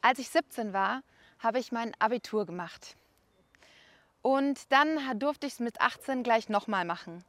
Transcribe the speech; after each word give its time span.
Als 0.00 0.18
ich 0.18 0.28
17 0.28 0.72
war, 0.72 1.02
habe 1.38 1.58
ich 1.58 1.72
mein 1.72 1.92
Abitur 1.98 2.46
gemacht. 2.46 2.96
Und 4.22 4.72
dann 4.72 5.18
durfte 5.18 5.46
ich 5.46 5.54
es 5.54 5.60
mit 5.60 5.80
18 5.80 6.22
gleich 6.22 6.48
nochmal 6.48 6.84
machen. 6.84 7.24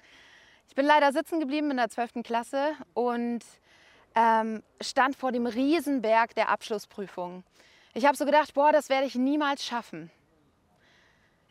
Ich 0.68 0.76
bin 0.76 0.86
leider 0.86 1.12
sitzen 1.12 1.40
geblieben 1.40 1.71
in 1.71 1.78
der 1.78 1.90
12. 1.90 2.24
Klasse 2.24 2.74
und 2.94 3.44
ähm, 4.16 4.63
stand 4.82 5.16
vor 5.16 5.32
dem 5.32 5.46
Riesenberg 5.46 6.36
der 6.36 6.50
Abschlussprüfung. 6.50 7.43
Ich 7.93 8.05
habe 8.05 8.18
so 8.18 8.25
gedacht, 8.25 8.54
boah, 8.54 8.71
das 8.71 8.89
werde 8.89 9.07
ich 9.07 9.15
niemals 9.15 9.65
schaffen. 9.65 10.11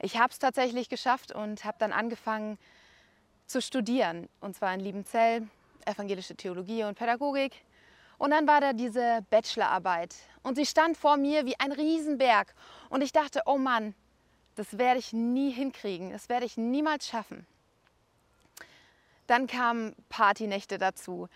Ich 0.01 0.19
habe 0.19 0.31
es 0.31 0.39
tatsächlich 0.39 0.89
geschafft 0.89 1.33
und 1.33 1.65
habe 1.65 1.77
dann 1.81 1.93
angefangen 1.93 2.59
zu 3.47 3.61
studieren. 3.61 4.29
Und 4.41 4.55
zwar 4.55 4.73
in 4.75 4.81
Liebenzell, 4.81 5.49
evangelische 5.85 6.37
Theologie 6.37 6.85
und 6.85 6.97
Pädagogik. 6.97 7.65
Und 8.19 8.31
dann 8.31 8.47
war 8.47 8.61
da 8.61 8.73
diese 8.73 9.25
Bachelorarbeit. 9.31 10.15
Und 10.43 10.57
sie 10.57 10.67
stand 10.67 10.97
vor 10.97 11.17
mir 11.17 11.47
wie 11.47 11.59
ein 11.59 11.73
Riesenberg. 11.73 12.55
Und 12.91 13.03
ich 13.03 13.13
dachte, 13.13 13.43
oh 13.47 13.59
Mann, 13.59 13.95
das 14.57 14.77
werde 14.77 14.99
ich 14.99 15.13
nie 15.13 15.51
hinkriegen. 15.51 16.11
Das 16.11 16.29
werde 16.29 16.45
ich 16.45 16.57
niemals 16.57 17.07
schaffen. 17.07 17.47
Dann 19.29 19.47
kamen 19.47 19.95
Partynächte 20.09 20.79
dazu. 20.79 21.29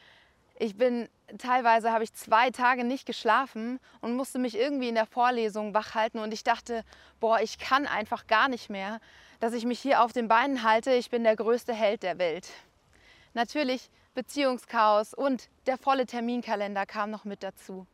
Ich 0.59 0.76
bin 0.76 1.09
teilweise 1.38 1.92
habe 1.92 2.04
ich 2.04 2.12
zwei 2.14 2.50
Tage 2.50 2.84
nicht 2.84 3.06
geschlafen 3.06 3.80
und 4.01 4.16
musste 4.16 4.38
mich 4.38 4.56
irgendwie 4.56 4.88
in 4.88 4.95
der 4.95 5.06
Vorlesung 5.06 5.74
wach 5.74 5.95
halten 5.95 6.18
und 6.18 6.32
ich 6.32 6.45
dachte, 6.45 6.84
boah, 7.20 7.40
ich 7.40 7.59
kann 7.59 7.87
einfach 7.87 8.26
gar 8.26 8.48
nicht 8.48 8.70
mehr, 8.70 9.01
dass 9.40 9.54
ich 9.54 9.64
mich 9.64 9.80
hier 9.80 10.02
auf 10.02 10.12
den 10.12 10.28
Beinen 10.28 10.62
halte. 10.62 10.92
Ich 10.92 11.10
bin 11.10 11.24
der 11.24 11.37
größte 11.37 11.73
Held 11.73 12.02
der 12.02 12.18
Welt. 12.18 12.48
Natürlich 13.34 13.90
Beziehungschaos 14.15 15.15
und 15.15 15.48
der 15.66 15.79
volle 15.79 16.07
Terminkalender 16.07 16.87
kam 16.87 17.11
noch 17.11 17.25
mit 17.25 17.43
dazu. 17.43 17.87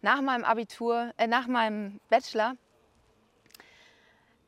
Nach 0.00 0.20
meinem 0.20 0.44
Abitur, 0.44 1.12
äh, 1.16 1.26
nach 1.26 1.46
meinem 1.46 2.00
Bachelor 2.08 2.54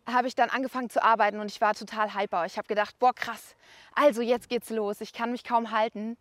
habe 0.07 0.29
ich 0.29 0.35
dann 0.35 0.51
angefangen 0.51 0.91
zu 0.91 1.03
arbeiten 1.03 1.41
und 1.41 1.51
ich 1.51 1.61
war 1.61 1.75
total 1.75 2.15
hyper. 2.15 2.47
Ich 2.47 2.57
habe 2.57 2.69
gedacht, 2.69 2.99
boah, 2.99 3.15
krass, 3.15 3.57
also 3.95 4.23
jetzt 4.23 4.49
geht's 4.49 4.71
los. 4.71 5.01
Ich 5.01 5.13
kann 5.13 5.33
mich 5.33 5.45
kaum 5.45 5.71
halten 5.71 6.17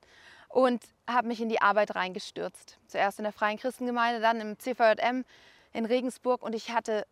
und 0.48 0.84
habe 1.08 1.28
mich 1.28 1.42
in 1.42 1.50
die 1.50 1.62
Arbeit 1.62 1.96
reingestürzt. 1.96 2.80
Zuerst 2.88 3.20
in 3.20 3.24
der 3.24 3.34
Freien 3.34 3.58
Christengemeinde, 3.58 4.20
dann 4.20 4.42
im 4.42 4.60
CVJM 4.60 5.24
in 5.74 5.86
Regensburg 5.86 6.42
und 6.42 6.56
ich 6.56 6.72
hatte 6.72 7.06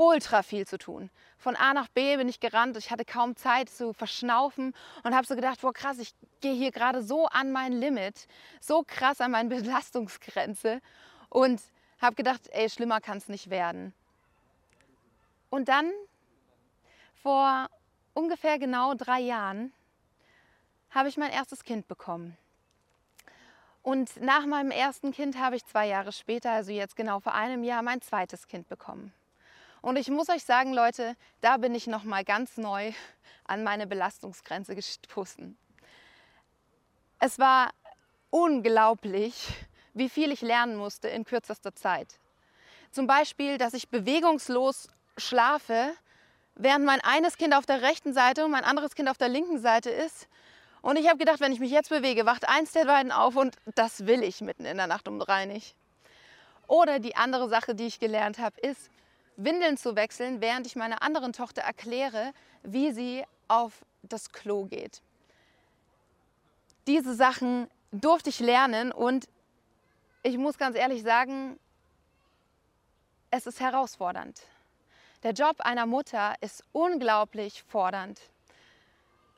ultra 0.00 0.42
viel 0.42 0.66
zu 0.66 0.78
tun. 0.78 1.10
Von 1.36 1.56
A 1.56 1.74
nach 1.74 1.88
B 1.88 2.16
bin 2.16 2.26
ich 2.26 2.40
gerannt, 2.40 2.74
ich 2.78 2.90
hatte 2.90 3.04
kaum 3.04 3.36
Zeit 3.36 3.68
zu 3.68 3.92
verschnaufen 3.92 4.74
und 5.04 5.14
habe 5.14 5.26
so 5.26 5.34
gedacht, 5.34 5.60
boah 5.60 5.74
krass, 5.74 5.98
ich 5.98 6.14
gehe 6.40 6.54
hier 6.54 6.70
gerade 6.70 7.02
so 7.02 7.26
an 7.26 7.52
mein 7.52 7.72
Limit, 7.72 8.26
so 8.60 8.82
krass 8.86 9.20
an 9.20 9.32
meine 9.32 9.48
Belastungsgrenze 9.54 10.80
und 11.28 11.60
habe 12.00 12.16
gedacht, 12.16 12.48
ey, 12.52 12.70
schlimmer 12.70 13.02
kann 13.02 13.18
es 13.18 13.28
nicht 13.28 13.50
werden. 13.50 13.92
Und 15.50 15.68
dann, 15.68 15.92
vor 17.22 17.68
ungefähr 18.14 18.58
genau 18.58 18.94
drei 18.94 19.20
Jahren, 19.20 19.70
habe 20.88 21.10
ich 21.10 21.18
mein 21.18 21.30
erstes 21.30 21.62
Kind 21.62 21.88
bekommen. 21.88 22.38
Und 23.82 24.18
nach 24.18 24.46
meinem 24.46 24.70
ersten 24.70 25.12
Kind 25.12 25.38
habe 25.38 25.56
ich 25.56 25.66
zwei 25.66 25.88
Jahre 25.88 26.12
später, 26.12 26.52
also 26.52 26.72
jetzt 26.72 26.96
genau 26.96 27.20
vor 27.20 27.34
einem 27.34 27.64
Jahr, 27.64 27.82
mein 27.82 28.00
zweites 28.00 28.46
Kind 28.46 28.66
bekommen. 28.66 29.12
Und 29.82 29.96
ich 29.96 30.08
muss 30.08 30.28
euch 30.28 30.44
sagen, 30.44 30.72
Leute, 30.72 31.16
da 31.40 31.56
bin 31.56 31.74
ich 31.74 31.86
noch 31.86 32.04
mal 32.04 32.24
ganz 32.24 32.56
neu 32.56 32.92
an 33.44 33.64
meine 33.64 33.86
Belastungsgrenze 33.86 34.74
gestoßen. 34.74 35.56
Es 37.18 37.38
war 37.38 37.70
unglaublich, 38.30 39.48
wie 39.94 40.08
viel 40.08 40.32
ich 40.32 40.42
lernen 40.42 40.76
musste 40.76 41.08
in 41.08 41.24
kürzester 41.24 41.74
Zeit. 41.74 42.18
Zum 42.90 43.06
Beispiel, 43.06 43.58
dass 43.58 43.74
ich 43.74 43.88
bewegungslos 43.88 44.88
schlafe, 45.16 45.94
während 46.54 46.84
mein 46.84 47.00
eines 47.00 47.36
Kind 47.36 47.54
auf 47.54 47.66
der 47.66 47.82
rechten 47.82 48.12
Seite 48.12 48.44
und 48.44 48.50
mein 48.50 48.64
anderes 48.64 48.94
Kind 48.94 49.08
auf 49.08 49.18
der 49.18 49.28
linken 49.28 49.58
Seite 49.58 49.90
ist. 49.90 50.28
Und 50.82 50.98
ich 50.98 51.08
habe 51.08 51.18
gedacht, 51.18 51.40
wenn 51.40 51.52
ich 51.52 51.60
mich 51.60 51.70
jetzt 51.70 51.90
bewege, 51.90 52.26
wacht 52.26 52.48
eins 52.48 52.72
der 52.72 52.86
beiden 52.86 53.12
auf 53.12 53.36
und 53.36 53.56
das 53.74 54.06
will 54.06 54.22
ich 54.22 54.40
mitten 54.40 54.64
in 54.64 54.76
der 54.76 54.86
Nacht 54.86 55.08
um 55.08 55.18
drei 55.18 55.44
nicht. 55.46 55.74
Oder 56.66 57.00
die 57.00 57.16
andere 57.16 57.48
Sache, 57.48 57.74
die 57.74 57.86
ich 57.86 58.00
gelernt 58.00 58.38
habe, 58.38 58.58
ist, 58.60 58.90
Windeln 59.44 59.76
zu 59.76 59.96
wechseln, 59.96 60.40
während 60.40 60.66
ich 60.66 60.76
meiner 60.76 61.02
anderen 61.02 61.32
Tochter 61.32 61.62
erkläre, 61.62 62.32
wie 62.62 62.92
sie 62.92 63.24
auf 63.48 63.84
das 64.02 64.32
Klo 64.32 64.64
geht. 64.64 65.02
Diese 66.86 67.14
Sachen 67.14 67.68
durfte 67.92 68.30
ich 68.30 68.40
lernen 68.40 68.92
und 68.92 69.28
ich 70.22 70.36
muss 70.38 70.58
ganz 70.58 70.76
ehrlich 70.76 71.02
sagen, 71.02 71.58
es 73.30 73.46
ist 73.46 73.60
herausfordernd. 73.60 74.42
Der 75.22 75.32
Job 75.32 75.60
einer 75.60 75.86
Mutter 75.86 76.34
ist 76.40 76.64
unglaublich 76.72 77.62
fordernd. 77.62 78.20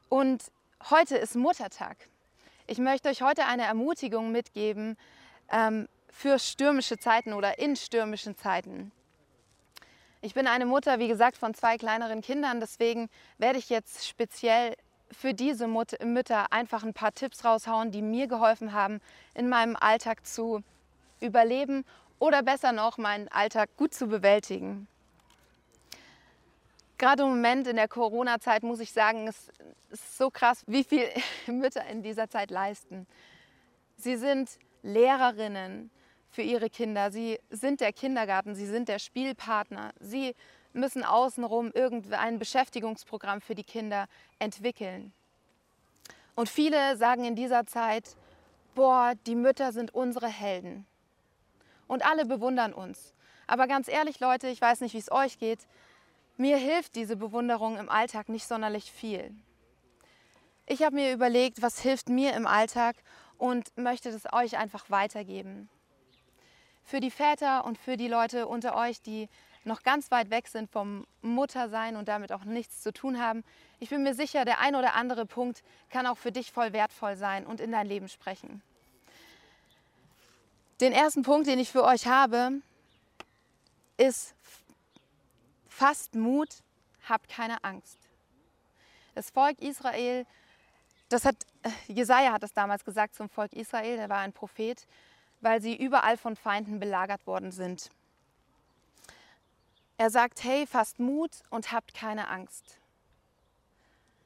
Und 0.08 0.44
heute 0.90 1.16
ist 1.16 1.34
Muttertag. 1.34 1.96
Ich 2.66 2.78
möchte 2.78 3.08
euch 3.08 3.22
heute 3.22 3.46
eine 3.46 3.64
Ermutigung 3.64 4.32
mitgeben 4.32 4.96
ähm, 5.50 5.88
für 6.08 6.38
stürmische 6.38 6.98
Zeiten 6.98 7.32
oder 7.32 7.58
in 7.58 7.76
stürmischen 7.76 8.36
Zeiten. 8.36 8.92
Ich 10.24 10.34
bin 10.34 10.46
eine 10.46 10.66
Mutter, 10.66 11.00
wie 11.00 11.08
gesagt, 11.08 11.36
von 11.36 11.52
zwei 11.52 11.76
kleineren 11.76 12.20
Kindern. 12.20 12.60
Deswegen 12.60 13.10
werde 13.38 13.58
ich 13.58 13.68
jetzt 13.70 14.06
speziell 14.06 14.76
für 15.10 15.34
diese 15.34 15.66
Mut 15.66 16.00
Mütter 16.04 16.52
einfach 16.52 16.84
ein 16.84 16.94
paar 16.94 17.12
Tipps 17.12 17.44
raushauen, 17.44 17.90
die 17.90 18.02
mir 18.02 18.28
geholfen 18.28 18.72
haben, 18.72 19.00
in 19.34 19.48
meinem 19.48 19.74
Alltag 19.74 20.24
zu 20.24 20.62
überleben 21.20 21.84
oder 22.20 22.44
besser 22.44 22.70
noch, 22.70 22.98
meinen 22.98 23.26
Alltag 23.28 23.70
gut 23.76 23.94
zu 23.94 24.06
bewältigen. 24.06 24.86
Gerade 26.98 27.24
im 27.24 27.30
Moment 27.30 27.66
in 27.66 27.74
der 27.74 27.88
Corona-Zeit 27.88 28.62
muss 28.62 28.78
ich 28.78 28.92
sagen, 28.92 29.26
es 29.26 29.50
ist 29.90 30.16
so 30.16 30.30
krass, 30.30 30.62
wie 30.68 30.84
viel 30.84 31.08
Mütter 31.48 31.84
in 31.86 32.04
dieser 32.04 32.30
Zeit 32.30 32.52
leisten. 32.52 33.08
Sie 33.96 34.14
sind 34.14 34.50
Lehrerinnen, 34.84 35.90
für 36.32 36.43
ihre 36.43 36.70
Kinder. 36.70 37.12
Sie 37.12 37.38
sind 37.50 37.81
der 37.81 37.93
Kindergarten, 37.93 38.54
sie 38.54 38.66
sind 38.66 38.88
der 38.88 38.98
Spielpartner. 38.98 39.93
Sie 40.00 40.34
müssen 40.72 41.04
außenrum 41.04 41.70
irgendein 41.75 42.38
Beschäftigungsprogramm 42.38 43.43
für 43.43 43.54
die 43.54 43.65
Kinder 43.65 44.06
entwickeln. 44.38 45.12
Und 46.34 46.48
viele 46.48 46.97
sagen 46.97 47.25
in 47.25 47.37
dieser 47.37 47.66
Zeit, 47.66 48.16
boah, 48.75 49.12
die 49.26 49.34
Mütter 49.34 49.72
sind 49.72 49.94
unsere 49.94 50.28
Helden. 50.28 50.87
Und 51.87 52.04
alle 52.06 52.25
bewundern 52.25 52.72
uns. 52.72 53.14
Aber 53.47 53.66
ganz 53.66 53.87
ehrlich, 53.87 54.19
Leute, 54.19 54.49
ich 54.49 54.62
weiß 54.62 54.81
nicht, 54.81 54.94
wie 54.94 54.99
es 54.99 55.12
euch 55.12 55.38
geht. 55.38 55.60
Mir 56.38 56.56
hilft 56.56 56.97
diese 56.97 57.16
Bewunderung 57.16 57.76
im 57.76 57.91
Alltag 57.91 58.31
nicht 58.31 58.47
sonderlich 58.47 58.91
viel. 58.91 59.34
Ich 60.64 60.82
habe 60.82 60.94
mir 60.94 61.12
überlegt, 61.12 61.60
was 61.60 61.81
hilft 61.81 62.09
mir 62.09 62.32
im 62.32 62.47
Alltag 62.47 62.97
und 63.37 63.76
möchte 63.76 64.10
das 64.10 64.32
euch 64.32 64.56
einfach 64.56 64.88
weitergeben 64.88 65.69
für 66.84 67.00
die 67.00 67.10
Väter 67.10 67.65
und 67.65 67.78
für 67.78 67.97
die 67.97 68.09
Leute 68.09 68.47
unter 68.47 68.76
euch, 68.76 69.00
die 69.03 69.28
noch 69.65 69.82
ganz 69.82 70.10
weit 70.10 70.31
weg 70.31 70.48
sind 70.48 70.70
vom 70.70 71.06
Muttersein 71.20 71.97
und 71.97 72.09
damit 72.09 72.32
auch 72.32 72.44
nichts 72.44 72.82
zu 72.82 72.93
tun 72.93 73.20
haben. 73.20 73.44
Ich 73.78 73.91
bin 73.91 74.03
mir 74.03 74.15
sicher, 74.15 74.44
der 74.44 74.59
ein 74.59 74.75
oder 74.75 74.94
andere 74.94 75.26
Punkt 75.26 75.62
kann 75.91 76.06
auch 76.06 76.19
für 76.19 76.32
dich 76.32 76.53
voll 76.53 76.72
wertvoll 76.72 77.16
sein 77.16 77.47
und 77.47 77.60
in 77.60 77.70
dein 77.72 77.87
Leben 77.87 78.09
sprechen. 78.09 78.62
Den 80.81 80.93
ersten 80.93 81.22
Punkt, 81.22 81.47
den 81.47 81.60
ich 81.60 81.70
für 81.70 81.84
euch 81.84 82.06
habe, 82.06 82.60
ist 83.97 84.34
fasst 85.69 86.14
Mut, 86.14 86.49
habt 87.09 87.28
keine 87.28 87.62
Angst. 87.62 87.99
Das 89.14 89.31
Volk 89.31 89.60
Israel, 89.60 90.26
das 91.09 91.25
hat 91.25 91.37
Jesaja 91.87 92.32
hat 92.32 92.43
das 92.43 92.53
damals 92.53 92.84
gesagt 92.84 93.14
zum 93.14 93.28
Volk 93.28 93.53
Israel, 93.53 93.97
der 93.97 94.09
war 94.09 94.19
ein 94.19 94.32
Prophet 94.32 94.87
weil 95.42 95.60
sie 95.60 95.76
überall 95.76 96.16
von 96.16 96.36
Feinden 96.36 96.80
belagert 96.80 97.26
worden 97.26 97.53
sind. 97.53 97.91
Er 99.99 100.08
sagt, 100.08 100.43
hey, 100.43 100.66
fasst 100.66 100.99
Mut 100.99 101.31
und 101.50 101.70
habt 101.70 101.93
keine 101.93 102.28
Angst. 102.28 102.78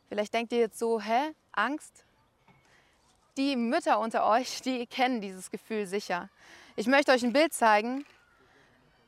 Vielleicht 0.09 0.33
denkt 0.33 0.53
ihr 0.53 0.61
jetzt 0.61 0.79
so, 0.79 1.01
hä, 1.01 1.33
Angst? 1.53 2.05
Die 3.37 3.57
Mütter 3.57 3.99
unter 3.99 4.27
euch, 4.27 4.61
die 4.65 4.87
kennen 4.87 5.21
dieses 5.21 5.51
Gefühl 5.51 5.87
sicher. 5.87 6.29
Ich 6.77 6.87
möchte 6.87 7.13
euch 7.13 7.25
ein 7.25 7.33
Bild 7.33 7.53
zeigen 7.53 8.05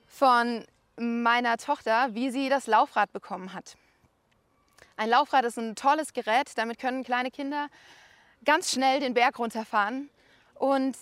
von 0.06 0.64
meiner 0.96 1.58
Tochter, 1.58 2.14
wie 2.14 2.30
sie 2.30 2.48
das 2.48 2.66
Laufrad 2.66 3.12
bekommen 3.12 3.52
hat. 3.52 3.76
Ein 4.96 5.10
Laufrad 5.10 5.44
ist 5.44 5.58
ein 5.58 5.76
tolles 5.76 6.12
Gerät, 6.12 6.50
damit 6.56 6.78
können 6.78 7.04
kleine 7.04 7.30
Kinder 7.30 7.68
ganz 8.44 8.72
schnell 8.72 8.98
den 8.98 9.14
Berg 9.14 9.38
runterfahren. 9.38 10.10
Und 10.54 10.96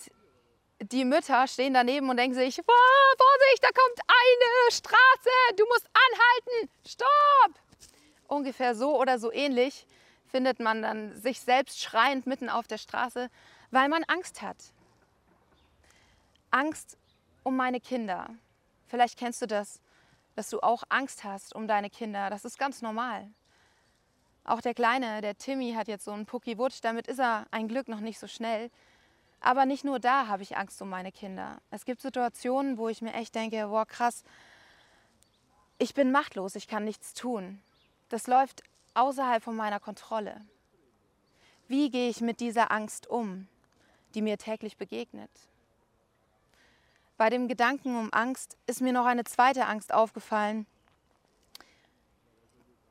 die 0.79 1.05
Mütter 1.05 1.47
stehen 1.47 1.73
daneben 1.73 2.09
und 2.09 2.17
denken 2.17 2.35
sich, 2.35 2.57
wow, 2.57 3.15
Vorsicht, 3.17 3.63
da 3.63 3.69
kommt 3.69 3.99
eine 4.07 4.71
Straße, 4.71 5.55
du 5.57 5.65
musst 5.67 5.87
anhalten, 5.93 6.71
stopp! 6.85 7.61
Ungefähr 8.27 8.75
so 8.75 8.99
oder 8.99 9.19
so 9.19 9.31
ähnlich 9.31 9.87
findet 10.27 10.59
man 10.59 10.81
dann 10.81 11.15
sich 11.15 11.39
selbst 11.39 11.81
schreiend 11.81 12.27
mitten 12.27 12.49
auf 12.49 12.67
der 12.67 12.77
Straße, 12.77 13.29
weil 13.71 13.89
man 13.89 14.03
Angst 14.03 14.41
hat. 14.41 14.57
Angst 16.51 16.97
um 17.43 17.55
meine 17.55 17.79
Kinder. 17.79 18.29
Vielleicht 18.87 19.17
kennst 19.17 19.41
du 19.41 19.47
das, 19.47 19.81
dass 20.35 20.49
du 20.49 20.59
auch 20.59 20.83
Angst 20.89 21.23
hast 21.23 21.55
um 21.55 21.67
deine 21.67 21.89
Kinder. 21.89 22.29
Das 22.29 22.45
ist 22.45 22.59
ganz 22.59 22.81
normal. 22.81 23.29
Auch 24.43 24.61
der 24.61 24.73
Kleine, 24.73 25.21
der 25.21 25.37
Timmy, 25.37 25.73
hat 25.73 25.87
jetzt 25.87 26.05
so 26.05 26.11
einen 26.11 26.25
Pucki-Wutsch. 26.25 26.79
Damit 26.81 27.07
ist 27.07 27.19
er 27.19 27.47
ein 27.51 27.67
Glück 27.67 27.87
noch 27.87 27.99
nicht 27.99 28.19
so 28.19 28.27
schnell. 28.27 28.69
Aber 29.39 29.65
nicht 29.65 29.83
nur 29.83 29.99
da 29.99 30.27
habe 30.27 30.43
ich 30.43 30.57
Angst 30.57 30.81
um 30.81 30.89
meine 30.89 31.11
Kinder. 31.11 31.59
Es 31.69 31.85
gibt 31.85 32.01
Situationen, 32.01 32.77
wo 32.77 32.89
ich 32.89 33.01
mir 33.01 33.13
echt 33.13 33.35
denke, 33.35 33.67
boah, 33.67 33.85
krass, 33.85 34.23
ich 35.77 35.93
bin 35.93 36.11
machtlos, 36.11 36.55
ich 36.55 36.67
kann 36.67 36.83
nichts 36.83 37.13
tun. 37.13 37.61
Das 38.09 38.27
läuft 38.27 38.63
außerhalb 38.95 39.43
von 39.43 39.55
meiner 39.55 39.79
Kontrolle. 39.79 40.41
Wie 41.67 41.89
gehe 41.91 42.09
ich 42.09 42.21
mit 42.21 42.39
dieser 42.39 42.71
Angst 42.71 43.07
um, 43.07 43.47
die 44.15 44.21
mir 44.21 44.37
täglich 44.37 44.77
begegnet? 44.77 45.29
Bei 47.17 47.29
dem 47.29 47.47
Gedanken 47.47 47.97
um 47.97 48.13
Angst 48.13 48.57
ist 48.67 48.81
mir 48.81 48.93
noch 48.93 49.05
eine 49.05 49.23
zweite 49.23 49.65
Angst 49.65 49.93
aufgefallen, 49.93 50.65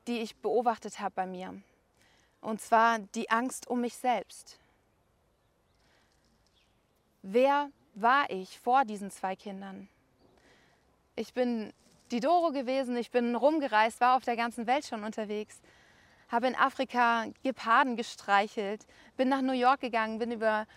die 0.05 0.19
ich 0.19 0.35
beobachtet 0.37 0.99
habe 0.99 1.15
bei 1.15 1.25
mir. 1.25 1.61
Und 2.41 2.61
zwar 2.61 2.99
die 2.99 3.29
Angst 3.29 3.67
um 3.67 3.81
mich 3.81 3.95
selbst. 3.95 4.59
Wer 7.29 7.69
war 7.93 8.29
ich 8.29 8.57
vor 8.57 8.85
diesen 8.85 9.11
zwei 9.11 9.35
Kindern? 9.35 9.89
Ich 11.17 11.33
bin 11.33 11.73
die 12.09 12.21
Doro 12.21 12.53
gewesen, 12.53 12.95
ich 12.95 13.11
bin 13.11 13.35
rumgereist, 13.35 13.99
war 13.99 14.15
auf 14.15 14.23
der 14.23 14.37
ganzen 14.37 14.65
Welt 14.65 14.85
schon 14.85 15.03
unterwegs, 15.03 15.59
habe 16.29 16.47
in 16.47 16.55
Afrika 16.55 17.25
Geparden 17.43 17.97
gestreichelt, 17.97 18.87
bin 19.17 19.27
nach 19.27 19.41
New 19.41 19.51
York 19.51 19.81
gegangen, 19.81 20.19
bin 20.19 20.31
über 20.31 20.67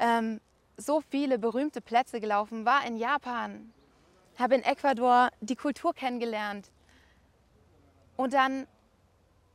ähm, 0.00 0.40
so 0.76 1.00
viele 1.00 1.38
berühmte 1.38 1.80
Plätze 1.80 2.18
gelaufen, 2.18 2.64
war 2.64 2.84
in 2.84 2.96
Japan, 2.96 3.72
habe 4.36 4.56
in 4.56 4.64
Ecuador 4.64 5.30
die 5.40 5.54
Kultur 5.54 5.94
kennengelernt. 5.94 6.72
Und 8.16 8.32
dann 8.32 8.66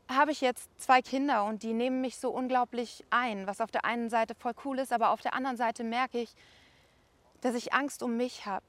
habe 0.08 0.32
ich 0.32 0.42
jetzt 0.42 0.70
zwei 0.80 1.02
Kinder 1.02 1.46
und 1.46 1.64
die 1.64 1.74
nehmen 1.74 2.02
mich 2.02 2.18
so 2.18 2.30
unglaublich 2.30 3.04
ein, 3.10 3.48
was 3.48 3.62
auf 3.62 3.72
der 3.72 3.86
einen 3.86 4.10
Seite 4.10 4.36
voll 4.36 4.54
cool 4.64 4.80
ist, 4.80 4.94
aber 4.94 5.10
auf 5.10 5.22
der 5.22 5.34
anderen 5.34 5.58
Seite 5.58 5.84
merke 5.84 6.20
ich, 6.20 6.36
dass 7.42 7.56
ich 7.56 7.74
Angst 7.74 8.04
um 8.04 8.18
mich 8.18 8.46
habe, 8.46 8.66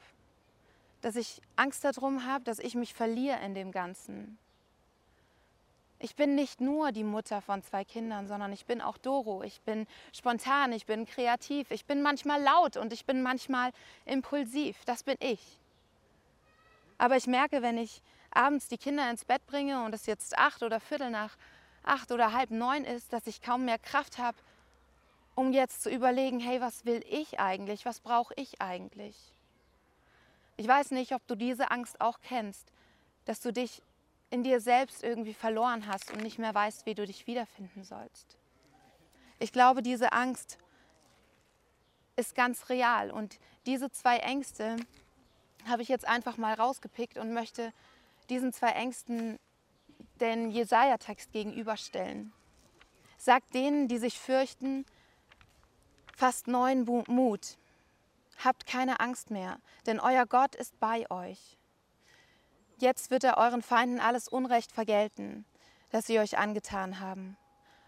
dass 1.02 1.16
ich 1.16 1.40
Angst 1.56 1.84
darum 1.84 2.26
habe, 2.26 2.44
dass 2.44 2.58
ich 2.58 2.74
mich 2.74 2.94
verliere 2.94 3.40
in 3.44 3.54
dem 3.54 3.70
Ganzen. 3.70 4.38
Ich 5.98 6.14
bin 6.14 6.34
nicht 6.34 6.60
nur 6.60 6.92
die 6.92 7.04
Mutter 7.04 7.40
von 7.40 7.62
zwei 7.62 7.84
Kindern, 7.84 8.28
sondern 8.28 8.52
ich 8.52 8.66
bin 8.66 8.82
auch 8.82 8.98
Doro. 8.98 9.42
Ich 9.42 9.62
bin 9.62 9.86
spontan, 10.12 10.72
ich 10.72 10.84
bin 10.84 11.06
kreativ, 11.06 11.70
ich 11.70 11.86
bin 11.86 12.02
manchmal 12.02 12.42
laut 12.42 12.76
und 12.76 12.92
ich 12.92 13.06
bin 13.06 13.22
manchmal 13.22 13.72
impulsiv. 14.04 14.76
Das 14.84 15.02
bin 15.02 15.16
ich. 15.20 15.40
Aber 16.98 17.16
ich 17.16 17.26
merke, 17.26 17.62
wenn 17.62 17.78
ich 17.78 18.02
abends 18.36 18.68
die 18.68 18.78
Kinder 18.78 19.10
ins 19.10 19.24
Bett 19.24 19.46
bringe 19.46 19.84
und 19.84 19.94
es 19.94 20.06
jetzt 20.06 20.38
acht 20.38 20.62
oder 20.62 20.80
Viertel 20.80 21.10
nach 21.10 21.36
acht 21.82 22.12
oder 22.12 22.32
halb 22.32 22.50
neun 22.50 22.84
ist, 22.84 23.12
dass 23.12 23.26
ich 23.26 23.40
kaum 23.40 23.64
mehr 23.64 23.78
Kraft 23.78 24.18
habe, 24.18 24.36
um 25.34 25.52
jetzt 25.52 25.82
zu 25.82 25.90
überlegen, 25.90 26.40
hey, 26.40 26.60
was 26.60 26.84
will 26.84 27.04
ich 27.08 27.38
eigentlich? 27.40 27.84
Was 27.84 28.00
brauche 28.00 28.34
ich 28.36 28.60
eigentlich? 28.60 29.16
Ich 30.56 30.66
weiß 30.66 30.92
nicht, 30.92 31.12
ob 31.12 31.26
du 31.26 31.34
diese 31.34 31.70
Angst 31.70 32.00
auch 32.00 32.20
kennst, 32.22 32.72
dass 33.26 33.40
du 33.40 33.52
dich 33.52 33.82
in 34.30 34.42
dir 34.42 34.60
selbst 34.60 35.02
irgendwie 35.02 35.34
verloren 35.34 35.86
hast 35.86 36.10
und 36.12 36.22
nicht 36.22 36.38
mehr 36.38 36.54
weißt, 36.54 36.86
wie 36.86 36.94
du 36.94 37.06
dich 37.06 37.26
wiederfinden 37.26 37.84
sollst. 37.84 38.36
Ich 39.38 39.52
glaube, 39.52 39.82
diese 39.82 40.12
Angst 40.12 40.58
ist 42.16 42.34
ganz 42.34 42.70
real 42.70 43.10
und 43.10 43.38
diese 43.66 43.90
zwei 43.90 44.18
Ängste 44.18 44.76
habe 45.68 45.82
ich 45.82 45.88
jetzt 45.88 46.06
einfach 46.06 46.38
mal 46.38 46.54
rausgepickt 46.54 47.18
und 47.18 47.32
möchte 47.32 47.72
diesen 48.30 48.52
zwei 48.52 48.70
Ängsten 48.70 49.38
den 50.20 50.50
Jesaja-Text 50.50 51.32
gegenüberstellen. 51.32 52.32
Sagt 53.18 53.54
denen, 53.54 53.88
die 53.88 53.98
sich 53.98 54.18
fürchten, 54.18 54.84
fast 56.16 56.48
neuen 56.48 56.84
Mut. 57.08 57.58
Habt 58.42 58.66
keine 58.66 59.00
Angst 59.00 59.30
mehr, 59.30 59.58
denn 59.86 60.00
euer 60.00 60.26
Gott 60.26 60.54
ist 60.54 60.78
bei 60.80 61.10
euch. 61.10 61.56
Jetzt 62.78 63.10
wird 63.10 63.24
er 63.24 63.38
euren 63.38 63.62
Feinden 63.62 64.00
alles 64.00 64.28
Unrecht 64.28 64.70
vergelten, 64.70 65.46
das 65.90 66.06
sie 66.06 66.18
euch 66.18 66.36
angetan 66.36 67.00
haben. 67.00 67.38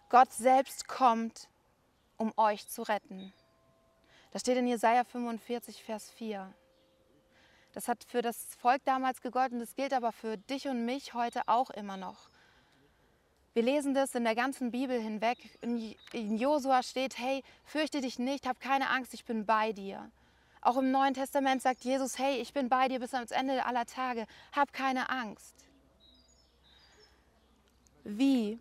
Gott 0.08 0.32
selbst 0.32 0.88
kommt, 0.88 1.48
um 2.16 2.32
euch 2.38 2.66
zu 2.68 2.82
retten. 2.82 3.32
Das 4.30 4.42
steht 4.42 4.56
in 4.56 4.66
Jesaja 4.66 5.04
45, 5.04 5.82
Vers 5.82 6.10
4. 6.10 6.52
Das 7.74 7.88
hat 7.88 8.04
für 8.04 8.22
das 8.22 8.54
Volk 8.56 8.82
damals 8.84 9.20
gegolten, 9.20 9.60
das 9.60 9.74
gilt 9.74 9.92
aber 9.92 10.12
für 10.12 10.36
dich 10.36 10.68
und 10.68 10.84
mich 10.84 11.14
heute 11.14 11.42
auch 11.46 11.70
immer 11.70 11.96
noch. 11.96 12.28
Wir 13.54 13.62
lesen 13.62 13.94
das 13.94 14.14
in 14.14 14.24
der 14.24 14.34
ganzen 14.34 14.70
Bibel 14.70 15.00
hinweg. 15.00 15.38
In 15.62 16.38
Josua 16.38 16.82
steht, 16.82 17.18
hey, 17.18 17.42
fürchte 17.64 18.00
dich 18.00 18.18
nicht, 18.18 18.46
hab 18.46 18.60
keine 18.60 18.88
Angst, 18.90 19.14
ich 19.14 19.24
bin 19.24 19.46
bei 19.46 19.72
dir. 19.72 20.10
Auch 20.60 20.76
im 20.76 20.90
Neuen 20.90 21.14
Testament 21.14 21.62
sagt 21.62 21.84
Jesus, 21.84 22.18
hey, 22.18 22.40
ich 22.40 22.52
bin 22.52 22.68
bei 22.68 22.88
dir 22.88 23.00
bis 23.00 23.14
ans 23.14 23.30
Ende 23.30 23.64
aller 23.64 23.86
Tage, 23.86 24.26
hab 24.52 24.72
keine 24.72 25.10
Angst. 25.10 25.54
Wie? 28.04 28.58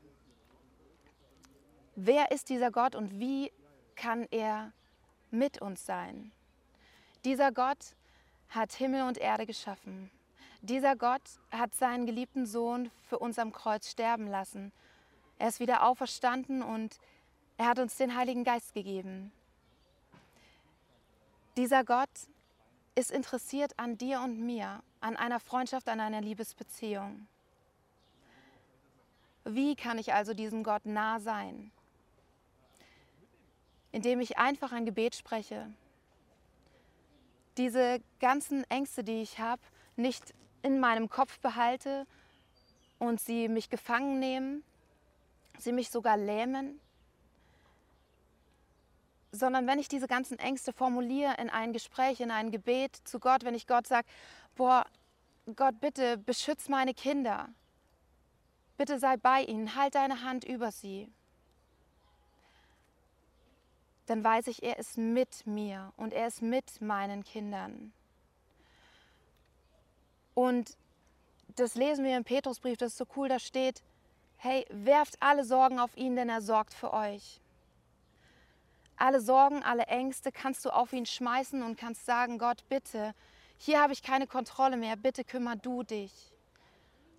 Wer 1.95 2.31
ist 2.31 2.49
dieser 2.49 2.71
Gott 2.71 2.95
und 2.95 3.19
wie 3.19 3.51
kann 3.95 4.27
er 4.29 4.71
mit 5.31 5.61
uns 5.61 5.85
sein? 5.85 6.31
Dieser 7.25 7.51
Gott 7.51 7.95
hat 8.49 8.73
Himmel 8.73 9.03
und 9.03 9.17
Erde 9.17 9.45
geschaffen. 9.45 10.09
Dieser 10.61 10.95
Gott 10.95 11.21
hat 11.51 11.75
seinen 11.75 12.05
geliebten 12.05 12.45
Sohn 12.45 12.91
für 13.07 13.19
uns 13.19 13.39
am 13.39 13.51
Kreuz 13.51 13.89
sterben 13.89 14.27
lassen. 14.27 14.71
Er 15.37 15.49
ist 15.49 15.59
wieder 15.59 15.85
auferstanden 15.85 16.63
und 16.63 16.97
er 17.57 17.67
hat 17.67 17.79
uns 17.79 17.95
den 17.97 18.15
Heiligen 18.15 18.43
Geist 18.43 18.73
gegeben. 18.73 19.31
Dieser 21.55 21.83
Gott 21.83 22.09
ist 22.95 23.11
interessiert 23.11 23.77
an 23.77 23.97
dir 23.97 24.21
und 24.21 24.39
mir, 24.39 24.81
an 24.99 25.15
einer 25.15 25.39
Freundschaft, 25.39 25.87
an 25.87 25.99
einer 25.99 26.21
Liebesbeziehung. 26.21 27.27
Wie 29.43 29.75
kann 29.75 29.97
ich 29.97 30.13
also 30.13 30.33
diesem 30.33 30.63
Gott 30.63 30.85
nah 30.85 31.19
sein? 31.19 31.71
Indem 33.91 34.19
ich 34.19 34.37
einfach 34.37 34.71
ein 34.71 34.85
Gebet 34.85 35.15
spreche, 35.15 35.71
diese 37.57 38.01
ganzen 38.19 38.63
Ängste, 38.69 39.03
die 39.03 39.21
ich 39.21 39.39
habe, 39.39 39.61
nicht 39.95 40.33
in 40.61 40.79
meinem 40.79 41.09
Kopf 41.09 41.39
behalte 41.39 42.05
und 42.99 43.19
sie 43.19 43.47
mich 43.47 43.69
gefangen 43.69 44.19
nehmen, 44.19 44.63
sie 45.57 45.71
mich 45.71 45.89
sogar 45.89 46.17
lähmen, 46.17 46.79
sondern 49.31 49.67
wenn 49.67 49.79
ich 49.79 49.87
diese 49.87 50.07
ganzen 50.07 50.39
Ängste 50.39 50.73
formuliere 50.73 51.35
in 51.37 51.49
ein 51.49 51.73
Gespräch, 51.73 52.19
in 52.19 52.31
ein 52.31 52.51
Gebet 52.51 52.95
zu 53.03 53.19
Gott, 53.19 53.43
wenn 53.43 53.55
ich 53.55 53.67
Gott 53.67 53.87
sage, 53.87 54.07
boah, 54.55 54.85
Gott, 55.55 55.79
bitte 55.79 56.17
beschütz 56.17 56.69
meine 56.69 56.93
Kinder, 56.93 57.49
bitte 58.77 58.99
sei 58.99 59.17
bei 59.17 59.43
ihnen, 59.43 59.75
halt 59.75 59.95
deine 59.95 60.23
Hand 60.23 60.43
über 60.43 60.71
sie, 60.71 61.09
dann 64.07 64.23
weiß 64.23 64.47
ich, 64.47 64.63
er 64.63 64.79
ist 64.79 64.97
mit 64.97 65.45
mir 65.45 65.93
und 65.97 66.13
er 66.13 66.27
ist 66.27 66.41
mit 66.41 66.81
meinen 66.81 67.23
Kindern. 67.23 67.91
Und 70.33 70.77
das 71.55 71.75
lesen 71.75 72.05
wir 72.05 72.15
im 72.15 72.23
Petrusbrief, 72.23 72.77
das 72.77 72.93
ist 72.93 72.97
so 72.97 73.05
cool, 73.15 73.27
da 73.27 73.37
steht, 73.37 73.83
hey, 74.37 74.65
werft 74.69 75.17
alle 75.19 75.43
Sorgen 75.43 75.79
auf 75.79 75.95
ihn, 75.97 76.15
denn 76.15 76.29
er 76.29 76.41
sorgt 76.41 76.73
für 76.73 76.93
euch. 76.93 77.41
Alle 78.95 79.19
Sorgen, 79.19 79.61
alle 79.61 79.83
Ängste 79.87 80.31
kannst 80.31 80.63
du 80.63 80.69
auf 80.69 80.93
ihn 80.93 81.05
schmeißen 81.05 81.61
und 81.61 81.77
kannst 81.77 82.05
sagen, 82.05 82.37
Gott, 82.37 82.63
bitte, 82.69 83.13
hier 83.57 83.81
habe 83.81 83.91
ich 83.91 84.03
keine 84.03 84.25
Kontrolle 84.25 84.77
mehr, 84.77 84.95
bitte 84.95 85.25
kümmer 85.25 85.55
du 85.57 85.83
dich. 85.83 86.31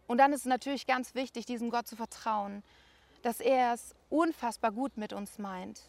Und 0.07 0.19
dann 0.19 0.33
ist 0.33 0.41
es 0.41 0.47
natürlich 0.47 0.87
ganz 0.87 1.15
wichtig, 1.15 1.45
diesem 1.45 1.71
Gott 1.71 1.87
zu 1.87 1.97
vertrauen, 1.97 2.63
dass 3.21 3.41
er 3.41 3.75
es 3.75 3.95
unfassbar 4.09 4.73
gut 4.73 4.97
mit 4.97 5.13
uns 5.13 5.39
meint 5.39 5.83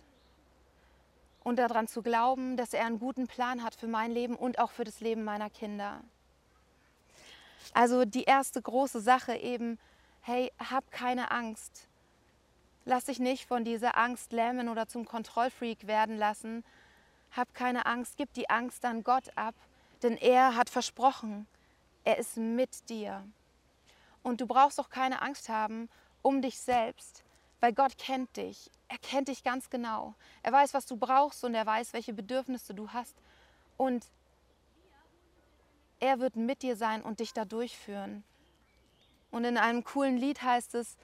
und 1.44 1.58
daran 1.58 1.88
zu 1.88 2.02
glauben, 2.02 2.58
dass 2.58 2.74
er 2.74 2.86
einen 2.86 3.00
guten 3.00 3.28
Plan 3.28 3.64
hat 3.64 3.76
für 3.76 3.88
mein 3.88 4.12
Leben 4.12 4.36
und 4.36 4.60
auch 4.60 4.72
für 4.72 4.84
das 4.84 5.00
Leben 5.00 5.24
meiner 5.24 5.50
Kinder. 5.50 6.02
Also 7.74 8.06
die 8.06 8.24
erste 8.24 8.62
große 8.62 9.00
Sache 9.00 9.36
eben, 9.36 9.78
hey, 10.22 10.52
hab 10.60 10.92
keine 10.92 11.32
Angst. 11.32 11.88
Lass 12.86 13.06
dich 13.06 13.20
nicht 13.20 13.46
von 13.46 13.64
dieser 13.64 13.98
Angst 13.98 14.32
lähmen 14.32 14.70
oder 14.70 14.88
zum 14.88 15.06
Kontrollfreak 15.06 15.88
werden 15.88 16.18
lassen. 16.18 16.64
Hab 17.32 17.54
keine 17.54 17.86
Angst, 17.86 18.18
gib 18.18 18.34
die 18.34 18.50
Angst 18.50 18.84
an 18.86 19.04
Gott 19.04 19.30
ab, 19.36 19.56
denn 20.02 20.18
er 20.18 20.56
hat 20.56 20.70
versprochen, 20.70 21.48
er 22.04 22.18
ist 22.18 22.38
mit 22.38 22.90
dir. 22.90 23.24
Und 24.24 24.42
du 24.42 24.48
brauchst 24.48 24.80
auch 24.80 24.90
keine 24.90 25.22
Angst 25.22 25.50
haben 25.50 25.90
um 26.22 26.42
dich 26.42 26.60
selbst, 26.60 27.24
weil 27.60 27.74
Gott 27.74 27.98
kennt 27.98 28.36
dich. 28.38 28.70
Er 28.90 28.98
kennt 28.98 29.28
dich 29.28 29.44
ganz 29.44 29.70
genau. 29.70 30.16
Er 30.44 30.52
weiß, 30.52 30.74
was 30.74 30.86
du 30.86 30.98
brauchst 30.98 31.44
und 31.44 31.54
er 31.54 31.66
weiß, 31.66 31.94
welche 31.94 32.12
Bedürfnisse 32.12 32.74
du 32.74 32.90
hast. 32.90 33.16
Und 33.78 34.06
er 36.00 36.20
wird 36.20 36.36
mit 36.36 36.64
dir 36.64 36.76
sein 36.76 37.04
und 37.04 37.20
dich 37.20 37.34
da 37.34 37.46
durchführen. 37.46 38.24
Und 39.32 39.46
in 39.46 39.58
einem 39.58 39.84
coolen 39.84 40.18
Lied 40.18 40.42
heißt 40.42 40.74
es, 40.76 40.98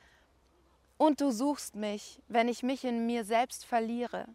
und 0.98 1.22
du 1.22 1.32
suchst 1.32 1.76
mich, 1.76 2.22
wenn 2.28 2.48
ich 2.48 2.64
mich 2.64 2.86
in 2.86 3.06
mir 3.06 3.24
selbst 3.24 3.66
verliere. 3.66 4.28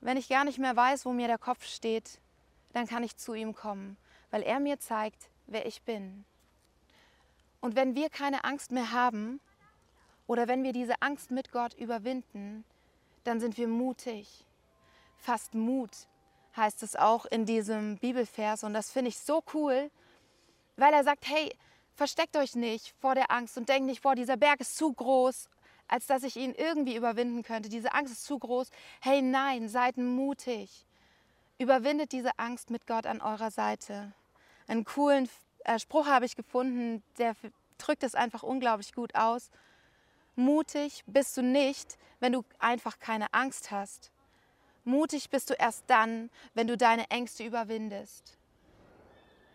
Wenn 0.00 0.16
ich 0.16 0.28
gar 0.28 0.44
nicht 0.44 0.58
mehr 0.58 0.74
weiß, 0.74 1.04
wo 1.04 1.12
mir 1.12 1.26
der 1.26 1.38
Kopf 1.38 1.64
steht, 1.66 2.20
dann 2.72 2.86
kann 2.86 3.02
ich 3.02 3.16
zu 3.16 3.34
ihm 3.34 3.54
kommen, 3.54 3.96
weil 4.30 4.42
er 4.42 4.60
mir 4.60 4.78
zeigt, 4.78 5.28
wer 5.46 5.66
ich 5.66 5.82
bin. 5.82 6.24
Und 7.60 7.76
wenn 7.76 7.94
wir 7.94 8.10
keine 8.10 8.44
Angst 8.44 8.72
mehr 8.72 8.92
haben 8.92 9.40
oder 10.26 10.48
wenn 10.48 10.62
wir 10.62 10.72
diese 10.72 11.00
Angst 11.00 11.30
mit 11.30 11.52
Gott 11.52 11.74
überwinden, 11.74 12.64
dann 13.24 13.40
sind 13.40 13.56
wir 13.56 13.68
mutig. 13.68 14.44
Fast 15.16 15.54
Mut 15.54 15.90
heißt 16.56 16.82
es 16.82 16.96
auch 16.96 17.24
in 17.26 17.46
diesem 17.46 17.96
Bibelvers 17.98 18.64
und 18.64 18.74
das 18.74 18.90
finde 18.90 19.08
ich 19.10 19.18
so 19.18 19.42
cool, 19.54 19.90
weil 20.76 20.92
er 20.92 21.04
sagt, 21.04 21.28
hey, 21.28 21.54
versteckt 21.94 22.36
euch 22.36 22.56
nicht 22.56 22.94
vor 23.00 23.14
der 23.14 23.30
Angst 23.30 23.56
und 23.56 23.68
denkt 23.68 23.86
nicht, 23.86 24.02
boah, 24.02 24.14
dieser 24.14 24.36
Berg 24.36 24.60
ist 24.60 24.76
zu 24.76 24.92
groß, 24.92 25.48
als 25.88 26.06
dass 26.06 26.22
ich 26.22 26.36
ihn 26.36 26.54
irgendwie 26.54 26.96
überwinden 26.96 27.42
könnte. 27.42 27.68
Diese 27.68 27.92
Angst 27.92 28.12
ist 28.12 28.24
zu 28.24 28.38
groß. 28.38 28.70
Hey, 29.00 29.22
nein, 29.22 29.68
seid 29.68 29.98
mutig. 29.98 30.86
Überwindet 31.58 32.12
diese 32.12 32.38
Angst 32.38 32.70
mit 32.70 32.86
Gott 32.86 33.06
an 33.06 33.20
eurer 33.20 33.50
Seite. 33.50 34.12
Einen 34.66 34.84
coolen 34.84 35.28
äh, 35.64 35.78
Spruch 35.78 36.06
habe 36.06 36.24
ich 36.24 36.34
gefunden, 36.34 37.02
der 37.18 37.36
drückt 37.78 38.02
es 38.02 38.14
einfach 38.14 38.42
unglaublich 38.42 38.94
gut 38.94 39.14
aus. 39.14 39.50
Mutig 40.34 41.04
bist 41.06 41.36
du 41.36 41.42
nicht, 41.42 41.98
wenn 42.20 42.32
du 42.32 42.44
einfach 42.58 42.98
keine 42.98 43.32
Angst 43.34 43.70
hast. 43.70 44.10
Mutig 44.84 45.30
bist 45.30 45.50
du 45.50 45.54
erst 45.54 45.84
dann, 45.88 46.30
wenn 46.54 46.66
du 46.66 46.76
deine 46.76 47.10
Ängste 47.10 47.44
überwindest. 47.44 48.38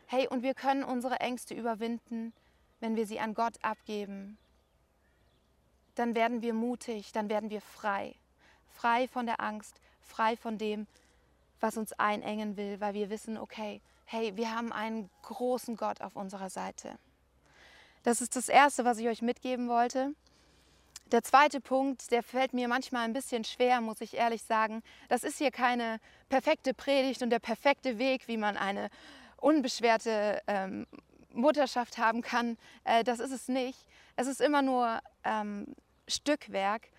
Hey, 0.05 0.27
und 0.27 0.43
wir 0.43 0.53
können 0.53 0.83
unsere 0.83 1.19
Ängste 1.19 1.53
überwinden, 1.53 2.31
wenn 2.79 2.95
wir 2.95 3.05
sie 3.05 3.19
an 3.19 3.33
Gott 3.33 3.55
abgeben. 3.61 4.37
Dann 5.95 6.15
werden 6.15 6.41
wir 6.41 6.53
mutig, 6.53 7.11
dann 7.11 7.27
werden 7.29 7.49
wir 7.49 7.61
frei. 7.61 8.15
Frei 8.69 9.07
von 9.07 9.25
der 9.25 9.41
Angst, 9.41 9.81
frei 9.99 10.37
von 10.37 10.57
dem, 10.57 10.87
was 11.59 11.75
uns 11.75 11.91
einengen 11.93 12.55
will, 12.55 12.79
weil 12.79 12.93
wir 12.93 13.09
wissen, 13.09 13.37
okay, 13.37 13.81
hey, 14.05 14.37
wir 14.37 14.55
haben 14.55 14.71
einen 14.71 15.09
großen 15.23 15.75
Gott 15.75 16.01
auf 16.01 16.15
unserer 16.15 16.49
Seite. 16.49 16.97
Das 18.03 18.21
ist 18.21 18.35
das 18.35 18.47
Erste, 18.47 18.85
was 18.85 18.99
ich 18.99 19.07
euch 19.07 19.21
mitgeben 19.21 19.67
wollte. 19.67 20.13
Der 21.11 21.23
zweite 21.23 21.61
Punkt, 21.61 22.11
der 22.11 22.21
fällt 22.21 22.53
mir 22.53 22.67
manchmal 22.67 23.05
ein 23.05 23.13
bisschen 23.13 23.45
schwer, 23.45 23.79
muss 23.79 24.01
ich 24.01 24.15
ehrlich 24.15 24.43
sagen. 24.43 24.83
Das 25.07 25.23
ist 25.23 25.37
hier 25.37 25.51
keine 25.51 25.99
perfekte 26.27 26.73
Predigt 26.73 27.21
und 27.21 27.29
der 27.29 27.39
perfekte 27.39 27.97
Weg, 27.97 28.27
wie 28.27 28.35
man 28.35 28.57
eine 28.57 28.89
unbeschwerte 29.37 30.41
ähm, 30.47 30.85
Mutterschaft 31.31 31.97
haben 31.97 32.21
kann. 32.21 32.57
Äh, 32.83 33.05
das 33.05 33.19
ist 33.19 33.31
es 33.31 33.47
nicht. 33.47 33.87
Es 34.17 34.27
ist 34.27 34.41
immer 34.41 34.61
nur 34.61 34.99
ähm, 35.23 35.75
Stückwerk. 36.09 36.89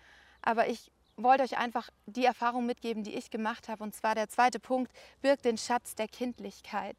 Aber 0.41 0.67
ich 0.67 0.91
wollte 1.15 1.43
euch 1.43 1.57
einfach 1.57 1.89
die 2.07 2.25
Erfahrung 2.25 2.65
mitgeben, 2.65 3.03
die 3.03 3.13
ich 3.13 3.29
gemacht 3.29 3.69
habe. 3.69 3.83
Und 3.83 3.93
zwar 3.93 4.15
der 4.15 4.27
zweite 4.27 4.59
Punkt 4.59 4.91
birgt 5.21 5.45
den 5.45 5.59
Schatz 5.59 5.93
der 5.93 6.07
Kindlichkeit. 6.07 6.97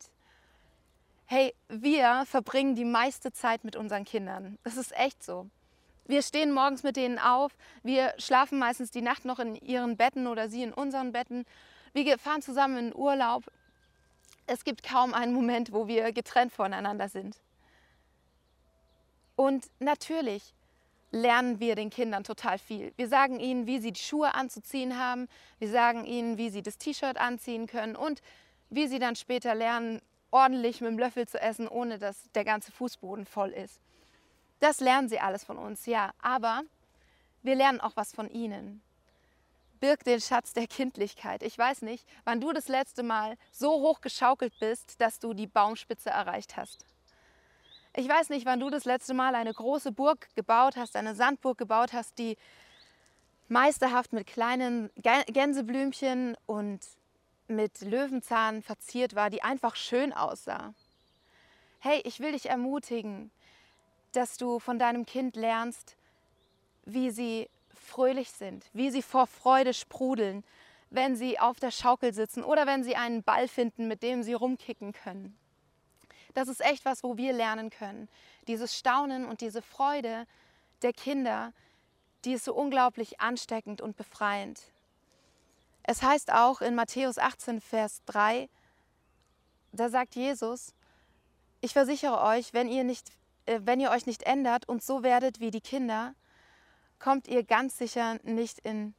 Hey, 1.26 1.54
wir 1.68 2.24
verbringen 2.26 2.76
die 2.76 2.84
meiste 2.84 3.32
Zeit 3.32 3.64
mit 3.64 3.74
unseren 3.74 4.04
Kindern. 4.04 4.58
Das 4.62 4.76
ist 4.76 4.96
echt 4.96 5.24
so. 5.24 5.48
Wir 6.10 6.22
stehen 6.22 6.52
morgens 6.52 6.82
mit 6.82 6.96
denen 6.96 7.18
auf, 7.18 7.56
wir 7.82 8.14
schlafen 8.18 8.58
meistens 8.58 8.90
die 8.90 9.02
Nacht 9.02 9.24
noch 9.24 9.38
in 9.38 9.54
ihren 9.54 9.96
Betten 9.96 10.26
oder 10.26 10.48
sie 10.48 10.62
in 10.62 10.72
unseren 10.72 11.12
Betten. 11.12 11.44
Wir 11.92 12.18
fahren 12.18 12.42
zusammen 12.42 12.76
in 12.76 12.94
Urlaub 12.94 13.44
es 14.50 14.64
gibt 14.64 14.82
kaum 14.82 15.14
einen 15.14 15.32
Moment, 15.32 15.72
wo 15.72 15.86
wir 15.86 16.12
getrennt 16.12 16.52
voneinander 16.52 17.08
sind. 17.08 17.36
Und 19.36 19.70
natürlich 19.78 20.54
lernen 21.12 21.60
wir 21.60 21.76
den 21.76 21.88
Kindern 21.88 22.24
total 22.24 22.58
viel. 22.58 22.92
Wir 22.96 23.08
sagen 23.08 23.38
ihnen, 23.38 23.68
wie 23.68 23.78
sie 23.78 23.92
die 23.92 24.00
Schuhe 24.00 24.34
anzuziehen 24.34 24.98
haben. 24.98 25.28
Wir 25.60 25.70
sagen 25.70 26.04
ihnen, 26.04 26.36
wie 26.36 26.50
sie 26.50 26.62
das 26.62 26.78
T-Shirt 26.78 27.16
anziehen 27.16 27.68
können 27.68 27.94
und 27.94 28.22
wie 28.70 28.88
sie 28.88 28.98
dann 28.98 29.14
später 29.14 29.54
lernen, 29.54 30.02
ordentlich 30.32 30.80
mit 30.80 30.90
dem 30.90 30.98
Löffel 30.98 31.28
zu 31.28 31.40
essen, 31.40 31.68
ohne 31.68 31.98
dass 31.98 32.30
der 32.32 32.44
ganze 32.44 32.72
Fußboden 32.72 33.26
voll 33.26 33.50
ist. 33.50 33.80
Das 34.60 34.80
lernen 34.80 35.08
sie 35.08 35.18
alles 35.20 35.44
von 35.44 35.58
uns, 35.58 35.86
ja. 35.86 36.12
Aber 36.22 36.62
wir 37.42 37.54
lernen 37.54 37.80
auch 37.80 37.96
was 37.96 38.12
von 38.12 38.30
ihnen 38.30 38.82
birgt 39.80 40.06
den 40.06 40.20
Schatz 40.20 40.52
der 40.52 40.66
Kindlichkeit. 40.66 41.42
Ich 41.42 41.58
weiß 41.58 41.82
nicht, 41.82 42.06
wann 42.24 42.40
du 42.40 42.52
das 42.52 42.68
letzte 42.68 43.02
Mal 43.02 43.36
so 43.50 43.72
hoch 43.80 44.00
geschaukelt 44.00 44.52
bist, 44.60 45.00
dass 45.00 45.18
du 45.18 45.34
die 45.34 45.46
Baumspitze 45.46 46.10
erreicht 46.10 46.56
hast. 46.56 46.84
Ich 47.96 48.08
weiß 48.08 48.28
nicht, 48.28 48.46
wann 48.46 48.60
du 48.60 48.70
das 48.70 48.84
letzte 48.84 49.14
Mal 49.14 49.34
eine 49.34 49.52
große 49.52 49.90
Burg 49.90 50.28
gebaut 50.36 50.76
hast, 50.76 50.94
eine 50.94 51.14
Sandburg 51.14 51.58
gebaut 51.58 51.92
hast, 51.92 52.18
die 52.18 52.36
meisterhaft 53.48 54.12
mit 54.12 54.28
kleinen 54.28 54.90
Gänseblümchen 55.26 56.36
und 56.46 56.80
mit 57.48 57.80
Löwenzahn 57.80 58.62
verziert 58.62 59.16
war, 59.16 59.28
die 59.28 59.42
einfach 59.42 59.74
schön 59.74 60.12
aussah. 60.12 60.72
Hey, 61.80 62.00
ich 62.04 62.20
will 62.20 62.30
dich 62.30 62.48
ermutigen, 62.48 63.32
dass 64.12 64.36
du 64.36 64.58
von 64.58 64.78
deinem 64.78 65.06
Kind 65.06 65.36
lernst, 65.36 65.96
wie 66.84 67.10
sie 67.10 67.48
fröhlich 67.74 68.30
sind, 68.30 68.64
wie 68.72 68.90
sie 68.90 69.02
vor 69.02 69.26
Freude 69.26 69.74
sprudeln, 69.74 70.44
wenn 70.90 71.16
sie 71.16 71.38
auf 71.38 71.60
der 71.60 71.70
Schaukel 71.70 72.12
sitzen 72.12 72.42
oder 72.42 72.66
wenn 72.66 72.82
sie 72.82 72.96
einen 72.96 73.22
Ball 73.22 73.48
finden, 73.48 73.88
mit 73.88 74.02
dem 74.02 74.22
sie 74.22 74.34
rumkicken 74.34 74.92
können. 74.92 75.36
Das 76.34 76.48
ist 76.48 76.60
echt 76.60 76.84
was, 76.84 77.02
wo 77.02 77.16
wir 77.16 77.32
lernen 77.32 77.70
können. 77.70 78.08
Dieses 78.46 78.76
Staunen 78.76 79.24
und 79.24 79.40
diese 79.40 79.62
Freude 79.62 80.26
der 80.82 80.92
Kinder, 80.92 81.52
die 82.24 82.32
ist 82.32 82.44
so 82.44 82.54
unglaublich 82.54 83.20
ansteckend 83.20 83.80
und 83.80 83.96
befreiend. 83.96 84.60
Es 85.82 86.02
heißt 86.02 86.32
auch 86.32 86.60
in 86.60 86.74
Matthäus 86.74 87.18
18, 87.18 87.60
Vers 87.60 88.02
3, 88.06 88.48
da 89.72 89.88
sagt 89.88 90.14
Jesus, 90.16 90.74
ich 91.60 91.72
versichere 91.72 92.20
euch, 92.22 92.52
wenn 92.52 92.68
ihr, 92.68 92.84
nicht, 92.84 93.10
wenn 93.46 93.80
ihr 93.80 93.90
euch 93.90 94.06
nicht 94.06 94.22
ändert 94.24 94.68
und 94.68 94.82
so 94.82 95.02
werdet 95.02 95.40
wie 95.40 95.50
die 95.50 95.60
Kinder, 95.60 96.14
kommt 96.98 97.28
ihr 97.28 97.42
ganz 97.44 97.78
sicher 97.78 98.18
nicht 98.22 98.58
in 98.60 98.94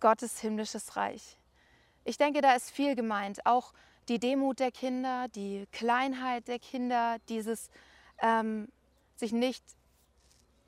Gottes 0.00 0.40
himmlisches 0.40 0.96
Reich. 0.96 1.36
Ich 2.04 2.18
denke, 2.18 2.40
da 2.40 2.54
ist 2.54 2.70
viel 2.70 2.94
gemeint. 2.94 3.46
Auch 3.46 3.72
die 4.08 4.18
Demut 4.18 4.58
der 4.58 4.72
Kinder, 4.72 5.28
die 5.28 5.66
Kleinheit 5.72 6.48
der 6.48 6.58
Kinder, 6.58 7.18
dieses 7.28 7.70
ähm, 8.20 8.68
sich 9.16 9.32
nicht 9.32 9.62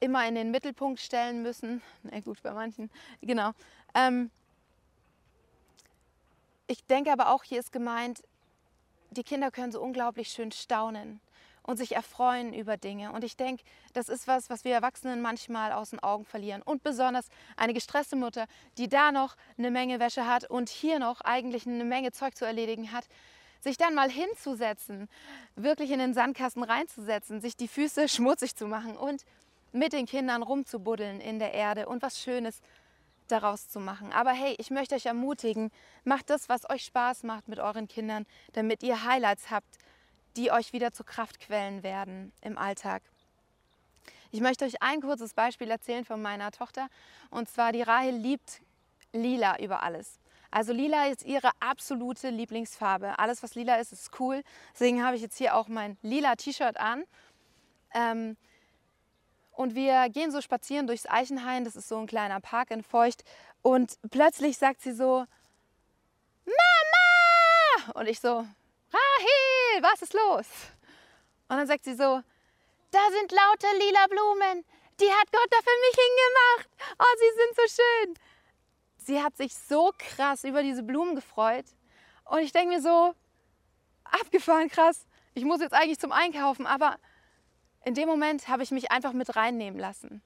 immer 0.00 0.26
in 0.26 0.34
den 0.34 0.50
Mittelpunkt 0.50 1.00
stellen 1.00 1.42
müssen. 1.42 1.82
Na 2.02 2.20
gut, 2.20 2.42
bei 2.42 2.52
manchen, 2.52 2.90
genau. 3.20 3.52
Ähm, 3.94 4.30
ich 6.66 6.84
denke 6.84 7.12
aber 7.12 7.30
auch, 7.30 7.42
hier 7.42 7.58
ist 7.58 7.72
gemeint, 7.72 8.22
die 9.10 9.24
Kinder 9.24 9.50
können 9.50 9.72
so 9.72 9.82
unglaublich 9.82 10.28
schön 10.28 10.52
staunen 10.52 11.20
und 11.62 11.76
sich 11.76 11.94
erfreuen 11.94 12.52
über 12.52 12.76
Dinge. 12.76 13.12
Und 13.12 13.24
ich 13.24 13.36
denke, 13.36 13.62
das 13.92 14.08
ist 14.08 14.26
was, 14.26 14.50
was 14.50 14.64
wir 14.64 14.72
Erwachsenen 14.74 15.22
manchmal 15.22 15.72
aus 15.72 15.90
den 15.90 16.00
Augen 16.00 16.24
verlieren. 16.24 16.62
Und 16.62 16.82
besonders 16.82 17.28
eine 17.56 17.74
gestresste 17.74 18.16
Mutter, 18.16 18.46
die 18.78 18.88
da 18.88 19.12
noch 19.12 19.36
eine 19.58 19.70
Menge 19.70 20.00
Wäsche 20.00 20.26
hat 20.26 20.48
und 20.48 20.68
hier 20.68 20.98
noch 20.98 21.20
eigentlich 21.20 21.66
eine 21.66 21.84
Menge 21.84 22.12
Zeug 22.12 22.36
zu 22.36 22.44
erledigen 22.44 22.92
hat, 22.92 23.06
sich 23.60 23.76
dann 23.76 23.94
mal 23.94 24.10
hinzusetzen, 24.10 25.08
wirklich 25.54 25.92
in 25.92 26.00
den 26.00 26.14
Sandkasten 26.14 26.64
reinzusetzen, 26.64 27.40
sich 27.40 27.56
die 27.56 27.68
Füße 27.68 28.08
schmutzig 28.08 28.56
zu 28.56 28.66
machen 28.66 28.96
und 28.96 29.24
mit 29.72 29.92
den 29.92 30.06
Kindern 30.06 30.42
rumzubuddeln 30.42 31.20
in 31.20 31.38
der 31.38 31.54
Erde 31.54 31.86
und 31.86 32.02
was 32.02 32.20
Schönes 32.20 32.60
daraus 33.28 33.68
zu 33.68 33.80
machen. 33.80 34.12
Aber 34.12 34.32
hey, 34.32 34.54
ich 34.58 34.70
möchte 34.70 34.94
euch 34.94 35.06
ermutigen, 35.06 35.70
macht 36.04 36.28
das, 36.28 36.48
was 36.48 36.68
euch 36.68 36.84
Spaß 36.84 37.22
macht 37.22 37.48
mit 37.48 37.60
euren 37.60 37.88
Kindern, 37.88 38.26
damit 38.52 38.82
ihr 38.82 39.04
Highlights 39.04 39.50
habt 39.50 39.78
die 40.36 40.50
euch 40.50 40.72
wieder 40.72 40.92
zu 40.92 41.04
Kraftquellen 41.04 41.82
werden 41.82 42.32
im 42.40 42.58
Alltag. 42.58 43.02
Ich 44.30 44.40
möchte 44.40 44.64
euch 44.64 44.80
ein 44.80 45.02
kurzes 45.02 45.34
Beispiel 45.34 45.70
erzählen 45.70 46.04
von 46.04 46.22
meiner 46.22 46.50
Tochter. 46.50 46.88
Und 47.30 47.50
zwar, 47.50 47.72
die 47.72 47.82
Rahel 47.82 48.14
liebt 48.14 48.62
lila 49.12 49.58
über 49.58 49.82
alles. 49.82 50.18
Also 50.50 50.72
lila 50.72 51.06
ist 51.08 51.24
ihre 51.24 51.50
absolute 51.60 52.30
Lieblingsfarbe. 52.30 53.18
Alles, 53.18 53.42
was 53.42 53.54
lila 53.54 53.76
ist, 53.76 53.92
ist 53.92 54.18
cool. 54.20 54.42
Deswegen 54.72 55.04
habe 55.04 55.16
ich 55.16 55.22
jetzt 55.22 55.36
hier 55.36 55.54
auch 55.56 55.68
mein 55.68 55.96
lila 56.02 56.34
T-Shirt 56.36 56.78
an. 56.78 57.04
Ähm, 57.94 58.36
und 59.52 59.74
wir 59.74 60.08
gehen 60.08 60.30
so 60.30 60.40
spazieren 60.40 60.86
durchs 60.86 61.06
Eichenhain. 61.06 61.64
Das 61.64 61.76
ist 61.76 61.88
so 61.88 61.98
ein 61.98 62.06
kleiner 62.06 62.40
Park 62.40 62.70
in 62.70 62.82
Feucht. 62.82 63.24
Und 63.60 63.98
plötzlich 64.10 64.58
sagt 64.58 64.80
sie 64.80 64.92
so, 64.92 65.26
Mama! 66.46 67.92
Und 67.94 68.08
ich 68.08 68.20
so, 68.20 68.30
Rahel, 68.30 69.41
was 69.80 70.02
ist 70.02 70.14
los? 70.14 70.46
Und 71.48 71.56
dann 71.56 71.66
sagt 71.66 71.84
sie 71.84 71.94
so, 71.94 72.22
da 72.90 73.00
sind 73.10 73.32
lauter 73.32 73.72
lila 73.78 74.06
Blumen. 74.08 74.64
Die 75.00 75.10
hat 75.10 75.32
Gott 75.32 75.48
da 75.50 75.56
für 75.58 75.78
mich 75.80 75.96
hingemacht. 75.96 76.68
Oh, 76.98 77.16
sie 77.18 77.38
sind 77.38 77.56
so 77.56 77.82
schön. 77.82 78.14
Sie 78.98 79.22
hat 79.22 79.36
sich 79.36 79.54
so 79.54 79.92
krass 79.98 80.44
über 80.44 80.62
diese 80.62 80.82
Blumen 80.82 81.14
gefreut. 81.14 81.64
Und 82.24 82.40
ich 82.40 82.52
denke 82.52 82.74
mir 82.74 82.82
so, 82.82 83.14
abgefahren, 84.04 84.68
krass. 84.68 85.06
Ich 85.34 85.44
muss 85.44 85.60
jetzt 85.60 85.74
eigentlich 85.74 85.98
zum 85.98 86.12
Einkaufen, 86.12 86.66
aber 86.66 86.98
in 87.84 87.94
dem 87.94 88.08
Moment 88.08 88.48
habe 88.48 88.62
ich 88.62 88.70
mich 88.70 88.90
einfach 88.90 89.12
mit 89.12 89.34
reinnehmen 89.34 89.80
lassen. 89.80 90.22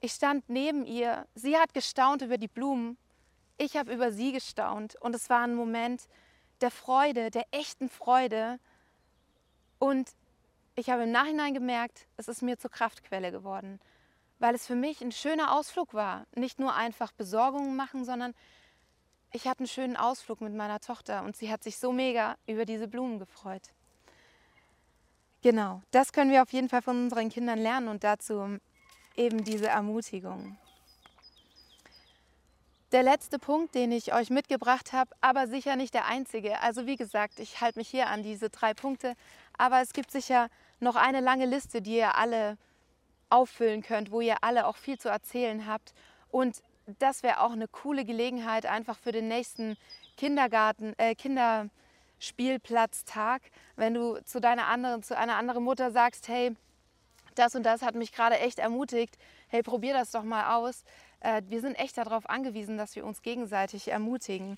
Ich 0.00 0.12
stand 0.12 0.48
neben 0.48 0.84
ihr, 0.84 1.26
sie 1.34 1.56
hat 1.56 1.74
gestaunt 1.74 2.22
über 2.22 2.38
die 2.38 2.48
Blumen, 2.48 2.98
ich 3.56 3.76
habe 3.76 3.92
über 3.92 4.10
sie 4.10 4.32
gestaunt 4.32 4.96
und 5.00 5.14
es 5.14 5.30
war 5.30 5.42
ein 5.42 5.54
Moment 5.54 6.08
der 6.62 6.70
Freude, 6.70 7.30
der 7.30 7.46
echten 7.50 7.88
Freude 7.88 8.58
und 9.78 10.10
ich 10.74 10.88
habe 10.88 11.02
im 11.02 11.12
Nachhinein 11.12 11.52
gemerkt, 11.52 12.06
es 12.16 12.28
ist 12.28 12.40
mir 12.40 12.58
zur 12.58 12.70
Kraftquelle 12.70 13.30
geworden, 13.30 13.78
weil 14.38 14.54
es 14.54 14.66
für 14.66 14.74
mich 14.74 15.02
ein 15.02 15.12
schöner 15.12 15.54
Ausflug 15.54 15.92
war. 15.92 16.26
Nicht 16.34 16.58
nur 16.58 16.74
einfach 16.74 17.12
Besorgungen 17.12 17.76
machen, 17.76 18.04
sondern 18.04 18.34
ich 19.32 19.46
hatte 19.46 19.60
einen 19.60 19.68
schönen 19.68 19.96
Ausflug 19.96 20.40
mit 20.40 20.54
meiner 20.54 20.80
Tochter 20.80 21.24
und 21.24 21.36
sie 21.36 21.50
hat 21.50 21.62
sich 21.62 21.78
so 21.78 21.92
mega 21.92 22.36
über 22.46 22.64
diese 22.64 22.88
Blumen 22.88 23.18
gefreut. 23.18 23.70
Genau, 25.42 25.82
das 25.90 26.12
können 26.12 26.30
wir 26.30 26.42
auf 26.42 26.52
jeden 26.52 26.68
Fall 26.68 26.82
von 26.82 27.04
unseren 27.04 27.28
Kindern 27.28 27.58
lernen 27.58 27.88
und 27.88 28.04
dazu 28.04 28.58
eben 29.16 29.44
diese 29.44 29.68
Ermutigung. 29.68 30.56
Der 32.92 33.02
letzte 33.02 33.38
Punkt, 33.38 33.74
den 33.74 33.90
ich 33.90 34.12
euch 34.12 34.28
mitgebracht 34.28 34.92
habe, 34.92 35.10
aber 35.22 35.46
sicher 35.46 35.76
nicht 35.76 35.94
der 35.94 36.04
einzige. 36.04 36.60
Also 36.60 36.86
wie 36.86 36.96
gesagt, 36.96 37.40
ich 37.40 37.62
halte 37.62 37.78
mich 37.78 37.88
hier 37.88 38.08
an 38.08 38.22
diese 38.22 38.50
drei 38.50 38.74
Punkte, 38.74 39.14
aber 39.56 39.80
es 39.80 39.94
gibt 39.94 40.10
sicher 40.10 40.48
noch 40.78 40.96
eine 40.96 41.20
lange 41.20 41.46
Liste, 41.46 41.80
die 41.80 41.96
ihr 41.96 42.18
alle 42.18 42.58
auffüllen 43.30 43.82
könnt, 43.82 44.10
wo 44.10 44.20
ihr 44.20 44.36
alle 44.42 44.66
auch 44.66 44.76
viel 44.76 44.98
zu 44.98 45.08
erzählen 45.08 45.66
habt. 45.66 45.94
Und 46.30 46.62
das 46.98 47.22
wäre 47.22 47.40
auch 47.40 47.52
eine 47.52 47.66
coole 47.66 48.04
Gelegenheit 48.04 48.66
einfach 48.66 48.98
für 48.98 49.12
den 49.12 49.26
nächsten 49.26 49.78
Kindergarten, 50.18 50.92
äh, 50.98 51.14
Kinder, 51.14 51.70
Spielplatztag, 52.18 53.40
wenn 53.74 53.94
du 53.94 54.22
zu 54.24 54.38
deiner 54.38 54.66
anderen, 54.66 55.02
zu 55.02 55.16
einer 55.16 55.36
anderen 55.36 55.64
Mutter 55.64 55.92
sagst, 55.92 56.28
hey, 56.28 56.54
das 57.34 57.54
und 57.54 57.64
das 57.64 57.82
hat 57.82 57.94
mich 57.94 58.12
gerade 58.12 58.38
echt 58.38 58.58
ermutigt, 58.58 59.18
hey, 59.48 59.62
probier 59.62 59.94
das 59.94 60.10
doch 60.10 60.22
mal 60.22 60.56
aus. 60.56 60.84
Äh, 61.20 61.42
wir 61.48 61.60
sind 61.60 61.74
echt 61.74 61.96
darauf 61.96 62.28
angewiesen, 62.28 62.76
dass 62.78 62.96
wir 62.96 63.04
uns 63.04 63.22
gegenseitig 63.22 63.88
ermutigen. 63.88 64.56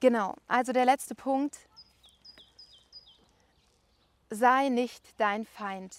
Genau, 0.00 0.34
also 0.48 0.72
der 0.72 0.84
letzte 0.84 1.14
Punkt, 1.14 1.56
sei 4.30 4.68
nicht 4.68 5.02
dein 5.18 5.46
Feind. 5.46 5.94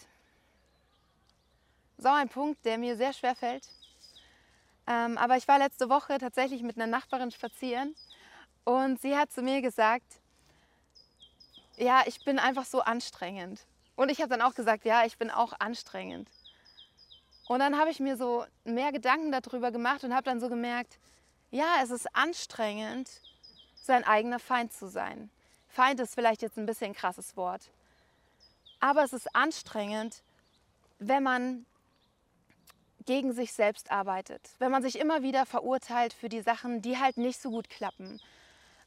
So 1.97 2.09
ein 2.09 2.29
Punkt, 2.29 2.63
der 2.65 2.77
mir 2.77 2.97
sehr 2.97 3.13
schwer 3.13 3.35
fällt. 3.35 3.67
Ähm, 4.87 5.17
aber 5.17 5.37
ich 5.37 5.47
war 5.47 5.57
letzte 5.57 5.89
Woche 5.89 6.17
tatsächlich 6.19 6.61
mit 6.61 6.75
einer 6.75 6.87
Nachbarin 6.87 7.31
spazieren 7.31 7.95
und 8.65 9.01
sie 9.01 9.17
hat 9.17 9.31
zu 9.31 9.41
mir 9.41 9.61
gesagt, 9.61 10.05
ja, 11.77 12.03
ich 12.05 12.23
bin 12.23 12.37
einfach 12.37 12.65
so 12.65 12.81
anstrengend. 12.81 13.61
Und 13.95 14.09
ich 14.09 14.19
habe 14.19 14.29
dann 14.29 14.41
auch 14.41 14.55
gesagt, 14.55 14.85
ja, 14.85 15.05
ich 15.05 15.17
bin 15.17 15.31
auch 15.31 15.53
anstrengend. 15.59 16.29
Und 17.47 17.59
dann 17.59 17.77
habe 17.77 17.91
ich 17.91 17.99
mir 17.99 18.17
so 18.17 18.45
mehr 18.63 18.91
Gedanken 18.91 19.31
darüber 19.31 19.71
gemacht 19.71 20.03
und 20.03 20.13
habe 20.13 20.23
dann 20.23 20.39
so 20.39 20.49
gemerkt, 20.49 20.97
ja, 21.51 21.75
es 21.83 21.91
ist 21.91 22.13
anstrengend, 22.15 23.09
sein 23.75 24.03
eigener 24.03 24.39
Feind 24.39 24.73
zu 24.73 24.87
sein. 24.87 25.29
Feind 25.67 25.99
ist 25.99 26.15
vielleicht 26.15 26.41
jetzt 26.41 26.57
ein 26.57 26.65
bisschen 26.65 26.91
ein 26.91 26.95
krasses 26.95 27.37
Wort. 27.37 27.69
Aber 28.79 29.03
es 29.03 29.13
ist 29.13 29.33
anstrengend, 29.35 30.23
wenn 30.99 31.23
man 31.23 31.65
gegen 33.05 33.33
sich 33.33 33.53
selbst 33.53 33.91
arbeitet, 33.91 34.41
wenn 34.57 34.71
man 34.71 34.81
sich 34.81 34.97
immer 34.97 35.21
wieder 35.21 35.45
verurteilt 35.45 36.13
für 36.13 36.29
die 36.29 36.41
Sachen, 36.41 36.81
die 36.81 36.97
halt 36.97 37.17
nicht 37.17 37.39
so 37.39 37.51
gut 37.51 37.69
klappen, 37.69 38.19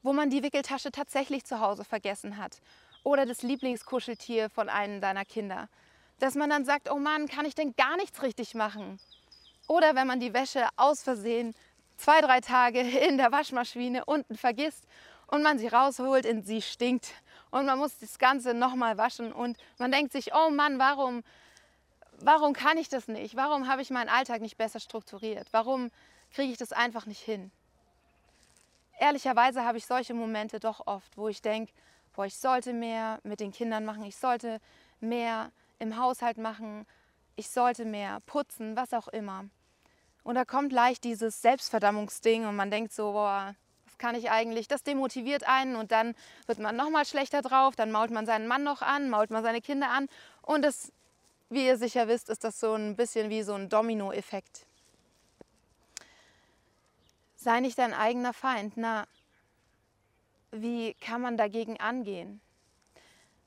wo 0.03 0.13
man 0.13 0.31
die 0.31 0.43
Wickeltasche 0.43 0.91
tatsächlich 0.91 1.45
zu 1.45 1.61
Hause 1.61 1.85
vergessen 1.85 2.37
hat 2.37 2.61
oder 3.09 3.25
das 3.25 3.43
Lieblingskuscheltier 3.43 4.51
von 4.51 4.69
einem 4.69 5.01
deiner 5.01 5.25
Kinder. 5.25 5.71
Dass 6.19 6.35
man 6.35 6.51
dann 6.51 6.67
sagt, 6.67 6.91
oh 6.91 6.99
Mann, 6.99 7.27
kann 7.27 7.47
ich 7.47 7.55
denn 7.55 7.75
gar 7.75 7.97
nichts 7.97 8.23
richtig 8.23 8.55
machen? 8.55 9.01
Oder 9.67 9.95
wenn 9.95 10.07
man 10.07 10.21
die 10.21 10.35
Wäsche 10.35 10.69
aus 10.77 11.03
Versehen 11.03 11.55
zwei, 11.97 12.21
drei 12.21 12.41
Tage 12.41 12.81
in 12.81 13.17
der 13.17 13.33
Waschmaschine 13.33 14.05
unten 14.05 14.37
vergisst 14.37 14.87
und 15.27 15.43
man 15.43 15.59
sie 15.59 15.69
rausholt 15.69 16.27
und 16.27 16.47
sie 16.47 16.61
stinkt 16.61 17.15
und 17.51 17.65
man 17.65 17.79
muss 17.79 17.99
das 17.99 18.19
Ganze 18.19 18.53
nochmal 18.53 18.99
waschen 18.99 19.33
und 19.33 19.57
man 19.79 19.91
denkt 19.91 20.13
sich, 20.13 20.35
oh 20.35 20.51
Mann, 20.51 20.79
warum, 20.79 21.25
warum 22.21 22.53
kann 22.53 22.77
ich 22.77 22.91
das 22.91 23.09
nicht? 23.09 23.37
Warum 23.37 23.69
habe 23.69 23.81
ich 23.81 23.89
meinen 23.89 24.11
Alltag 24.11 24.43
nicht 24.43 24.59
besser 24.59 24.81
strukturiert? 24.81 25.49
Warum 25.53 25.91
kriege 26.31 26.53
ich 26.53 26.59
das 26.59 26.73
einfach 26.73 27.07
nicht 27.07 27.23
hin? 27.23 27.51
ehrlicherweise 28.99 29.65
habe 29.65 29.79
ich 29.79 29.87
solche 29.87 30.15
Momente 30.15 30.61
doch 30.61 30.87
oft, 30.87 31.17
wo 31.17 31.29
ich 31.29 31.41
denke, 31.41 31.73
boah, 32.19 32.27
ich 32.27 32.37
sollte 32.37 32.73
mehr 32.73 33.21
mit 33.23 33.39
den 33.39 33.53
Kindern 33.53 33.85
machen, 33.85 34.03
ich 34.03 34.17
sollte 34.17 34.61
mehr 34.99 35.53
im 35.79 35.97
Haushalt 35.97 36.37
machen, 36.37 36.85
ich 37.37 37.49
sollte 37.49 37.85
mehr 37.85 38.19
putzen, 38.27 38.75
was 38.75 38.93
auch 38.93 39.07
immer. 39.07 39.45
Und 40.25 40.35
da 40.35 40.45
kommt 40.45 40.73
leicht 40.73 41.05
dieses 41.05 41.41
Selbstverdammungsding 41.43 42.45
und 42.45 42.57
man 42.57 42.73
denkt 42.73 42.93
so, 42.93 43.13
boah, 43.13 43.55
was 43.87 43.99
kann 43.99 44.17
ich 44.17 44.33
eigentlich? 44.33 44.67
Das 44.67 44.83
demotiviert 44.83 45.47
einen 45.47 45.77
und 45.77 45.93
dann 45.93 46.17
wird 46.47 46.59
man 46.59 46.75
noch 46.75 46.91
mal 46.91 47.07
schlechter 47.07 47.41
drauf, 47.41 47.77
dann 47.77 47.93
mault 47.93 48.11
man 48.11 48.27
seinen 48.27 48.49
Mann 48.49 48.65
noch 48.65 48.83
an, 48.83 49.11
mault 49.11 49.31
man 49.31 49.45
seine 49.45 49.61
Kinder 49.61 49.89
an 49.91 50.09
und 50.43 50.63
das, 50.63 50.91
wie 51.51 51.67
ihr 51.67 51.79
sicher 51.79 52.09
wisst, 52.09 52.31
ist 52.31 52.43
das 52.43 52.59
so 52.59 52.75
ein 52.75 52.97
bisschen 52.97 53.31
wie 53.31 53.45
so 53.45 53.55
ein 53.55 53.69
Dominoeffekt. 53.69 54.67
Sei 57.37 57.61
nicht 57.61 57.79
dein 57.79 57.95
eigener 57.95 58.33
Feind. 58.33 58.73
Na, 58.77 59.07
wie 60.51 60.95
kann 60.95 61.21
man 61.21 61.37
dagegen 61.37 61.79
angehen? 61.79 62.41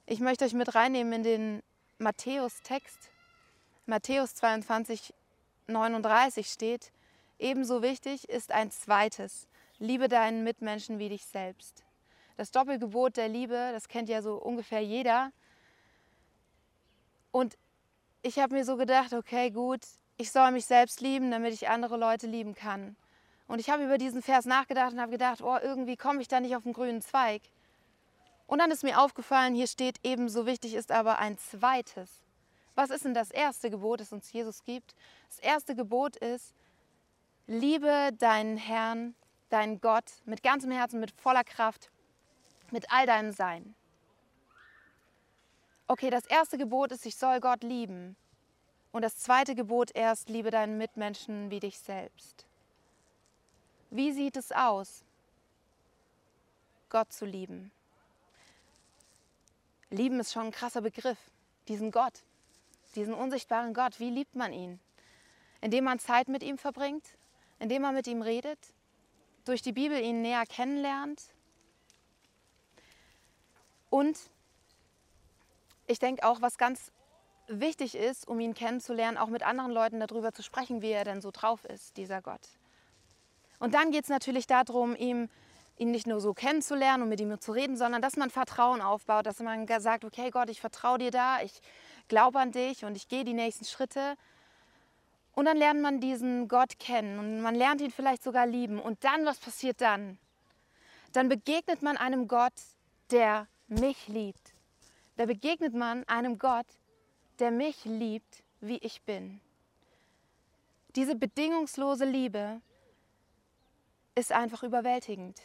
Ich 0.06 0.20
möchte 0.20 0.46
euch 0.46 0.54
mit 0.54 0.76
reinnehmen 0.76 1.14
in 1.14 1.24
den 1.24 1.64
Matthäus-Text. 1.98 3.10
Matthäus 3.86 4.36
22, 4.36 5.14
39 5.68 6.48
steht, 6.48 6.92
ebenso 7.40 7.82
wichtig 7.82 8.30
ist 8.30 8.52
ein 8.52 8.72
zweites, 8.72 9.48
liebe 9.80 10.08
deinen 10.08 10.44
Mitmenschen 10.44 11.00
wie 11.00 11.10
dich 11.10 11.26
selbst. 11.26 11.84
Das 12.38 12.52
Doppelgebot 12.52 13.18
der 13.18 13.28
Liebe, 13.28 13.72
das 13.74 13.88
kennt 13.88 14.10
ja 14.10 14.22
so 14.22 14.36
ungefähr 14.36 14.82
jeder. 14.82 15.32
Und 17.32 17.58
ich 18.22 18.40
habe 18.40 18.56
mir 18.56 18.66
so 18.66 18.78
gedacht, 18.78 19.14
okay, 19.14 19.52
gut, 19.52 19.82
ich 20.18 20.32
soll 20.32 20.52
mich 20.52 20.66
selbst 20.66 21.02
lieben, 21.02 21.32
damit 21.32 21.54
ich 21.54 21.70
andere 21.70 21.98
Leute 21.98 22.28
lieben 22.28 22.54
kann. 22.54 22.96
Und 23.52 23.60
ich 23.60 23.70
habe 23.70 23.84
über 23.84 23.98
diesen 23.98 24.22
Vers 24.22 24.46
nachgedacht 24.46 24.94
und 24.94 25.02
habe 25.02 25.12
gedacht, 25.12 25.42
oh, 25.42 25.58
irgendwie 25.62 25.98
komme 25.98 26.22
ich 26.22 26.30
da 26.30 26.40
nicht 26.40 26.56
auf 26.56 26.64
den 26.64 26.72
grünen 26.72 27.02
Zweig. 27.02 27.42
Und 28.48 28.60
dann 28.60 28.72
ist 28.72 28.82
mir 28.82 28.98
aufgefallen, 28.98 29.56
hier 29.56 29.68
steht 29.68 29.98
ebenso 30.04 30.46
wichtig 30.46 30.74
ist 30.74 30.90
aber 30.90 31.20
ein 31.20 31.38
zweites. 31.38 32.24
Was 32.76 32.92
ist 32.92 33.04
denn 33.04 33.14
das 33.14 33.30
erste 33.30 33.70
Gebot, 33.70 34.00
das 34.00 34.14
uns 34.14 34.32
Jesus 34.32 34.64
gibt? 34.64 34.96
Das 35.28 35.40
erste 35.40 35.76
Gebot 35.76 36.16
ist, 36.16 36.54
liebe 37.46 38.12
deinen 38.18 38.56
Herrn, 38.56 39.16
deinen 39.50 39.82
Gott 39.82 40.06
mit 40.24 40.44
ganzem 40.44 40.72
Herzen, 40.72 41.02
mit 41.02 41.12
voller 41.12 41.44
Kraft, 41.44 41.92
mit 42.72 42.90
all 42.90 43.06
deinem 43.06 43.34
Sein. 43.34 43.76
Okay, 45.88 46.10
das 46.10 46.26
erste 46.26 46.58
Gebot 46.58 46.94
ist, 46.94 47.06
ich 47.06 47.18
soll 47.18 47.42
Gott 47.42 47.64
lieben. 47.64 48.16
Und 48.94 49.02
das 49.02 49.18
zweite 49.18 49.56
Gebot 49.56 49.92
erst, 49.94 50.30
liebe 50.30 50.52
deinen 50.52 50.78
Mitmenschen 50.78 51.52
wie 51.52 51.60
dich 51.60 51.80
selbst. 51.80 52.46
Wie 53.94 54.14
sieht 54.14 54.38
es 54.38 54.54
aus, 54.54 55.04
Gott 56.90 57.12
zu 57.12 57.26
lieben? 57.26 57.72
Lieben 59.90 60.18
ist 60.22 60.32
schon 60.32 60.46
ein 60.46 60.52
krasser 60.52 60.80
Begriff. 60.80 61.18
Diesen 61.68 61.92
Gott, 61.92 62.14
diesen 62.96 63.14
unsichtbaren 63.14 63.74
Gott, 63.74 64.00
wie 64.00 64.10
liebt 64.10 64.34
man 64.34 64.54
ihn? 64.54 64.80
Indem 65.60 65.84
man 65.84 66.00
Zeit 66.00 66.30
mit 66.30 66.42
ihm 66.42 66.58
verbringt, 66.58 67.06
indem 67.60 67.82
man 67.82 67.94
mit 67.94 68.08
ihm 68.08 68.22
redet, 68.22 68.60
durch 69.44 69.62
die 69.62 69.74
Bibel 69.74 70.00
ihn 70.00 70.22
näher 70.22 70.46
kennenlernt. 70.46 71.22
Und 73.90 74.18
ich 75.86 76.00
denke 76.00 76.26
auch, 76.26 76.42
was 76.42 76.58
ganz 76.58 76.94
wichtig 77.48 77.96
ist, 77.96 78.26
um 78.26 78.40
ihn 78.40 78.54
kennenzulernen, 78.54 79.18
auch 79.18 79.28
mit 79.28 79.44
anderen 79.44 79.72
Leuten 79.72 80.00
darüber 80.00 80.32
zu 80.32 80.44
sprechen, 80.44 80.82
wie 80.82 80.92
er 80.92 81.04
denn 81.04 81.22
so 81.22 81.32
drauf 81.32 81.66
ist, 81.66 81.98
dieser 81.98 82.22
Gott. 82.22 82.48
Und 83.62 83.76
dann 83.76 83.92
geht 83.92 84.06
es 84.06 84.10
natürlich 84.10 84.48
darum, 84.48 84.96
ihm, 84.96 85.30
ihn 85.78 85.92
nicht 85.92 86.08
nur 86.08 86.20
so 86.20 86.34
kennenzulernen 86.34 87.04
und 87.04 87.10
mit 87.10 87.22
ihm 87.22 87.40
zu 87.40 87.52
reden, 87.52 87.78
sondern 87.78 88.02
dass 88.02 88.18
man 88.18 88.32
Vertrauen 88.32 88.82
aufbaut, 88.82 89.28
dass 89.28 89.40
man 89.40 89.68
sagt, 89.80 90.04
okay 90.04 90.32
Gott, 90.32 90.50
ich 90.50 90.60
vertraue 90.60 90.98
dir 90.98 91.12
da, 91.12 91.44
ich 91.44 91.62
glaube 92.08 92.40
an 92.40 92.52
dich 92.52 92.86
und 92.86 92.98
ich 92.98 93.08
gehe 93.08 93.24
die 93.24 93.36
nächsten 93.36 93.66
Schritte. 93.66 94.16
Und 95.34 95.46
dann 95.46 95.58
lernt 95.58 95.80
man 95.80 96.00
diesen 96.00 96.48
Gott 96.48 96.80
kennen 96.80 97.20
und 97.20 97.42
man 97.42 97.54
lernt 97.54 97.82
ihn 97.82 97.92
vielleicht 97.92 98.24
sogar 98.24 98.48
lieben. 98.48 98.80
Und 98.80 99.04
dann, 99.04 99.28
was 99.28 99.38
passiert 99.38 99.80
dann? 99.80 100.18
Dann 101.14 101.30
begegnet 101.30 101.84
man 101.84 101.98
einem 101.98 102.28
Gott, 102.28 102.54
der 103.12 103.48
mich 103.68 104.08
liebt. 104.08 104.56
Da 105.18 105.28
begegnet 105.28 105.76
man 105.76 106.04
einem 106.06 106.40
Gott, 106.40 106.66
der 107.38 107.52
mich 107.52 107.86
liebt, 107.86 108.42
wie 108.60 108.80
ich 108.80 109.04
bin. 109.04 109.40
Diese 110.96 111.16
bedingungslose 111.16 112.06
Liebe, 112.06 112.60
ist 114.16 114.32
einfach 114.32 114.64
überwältigend. 114.64 115.40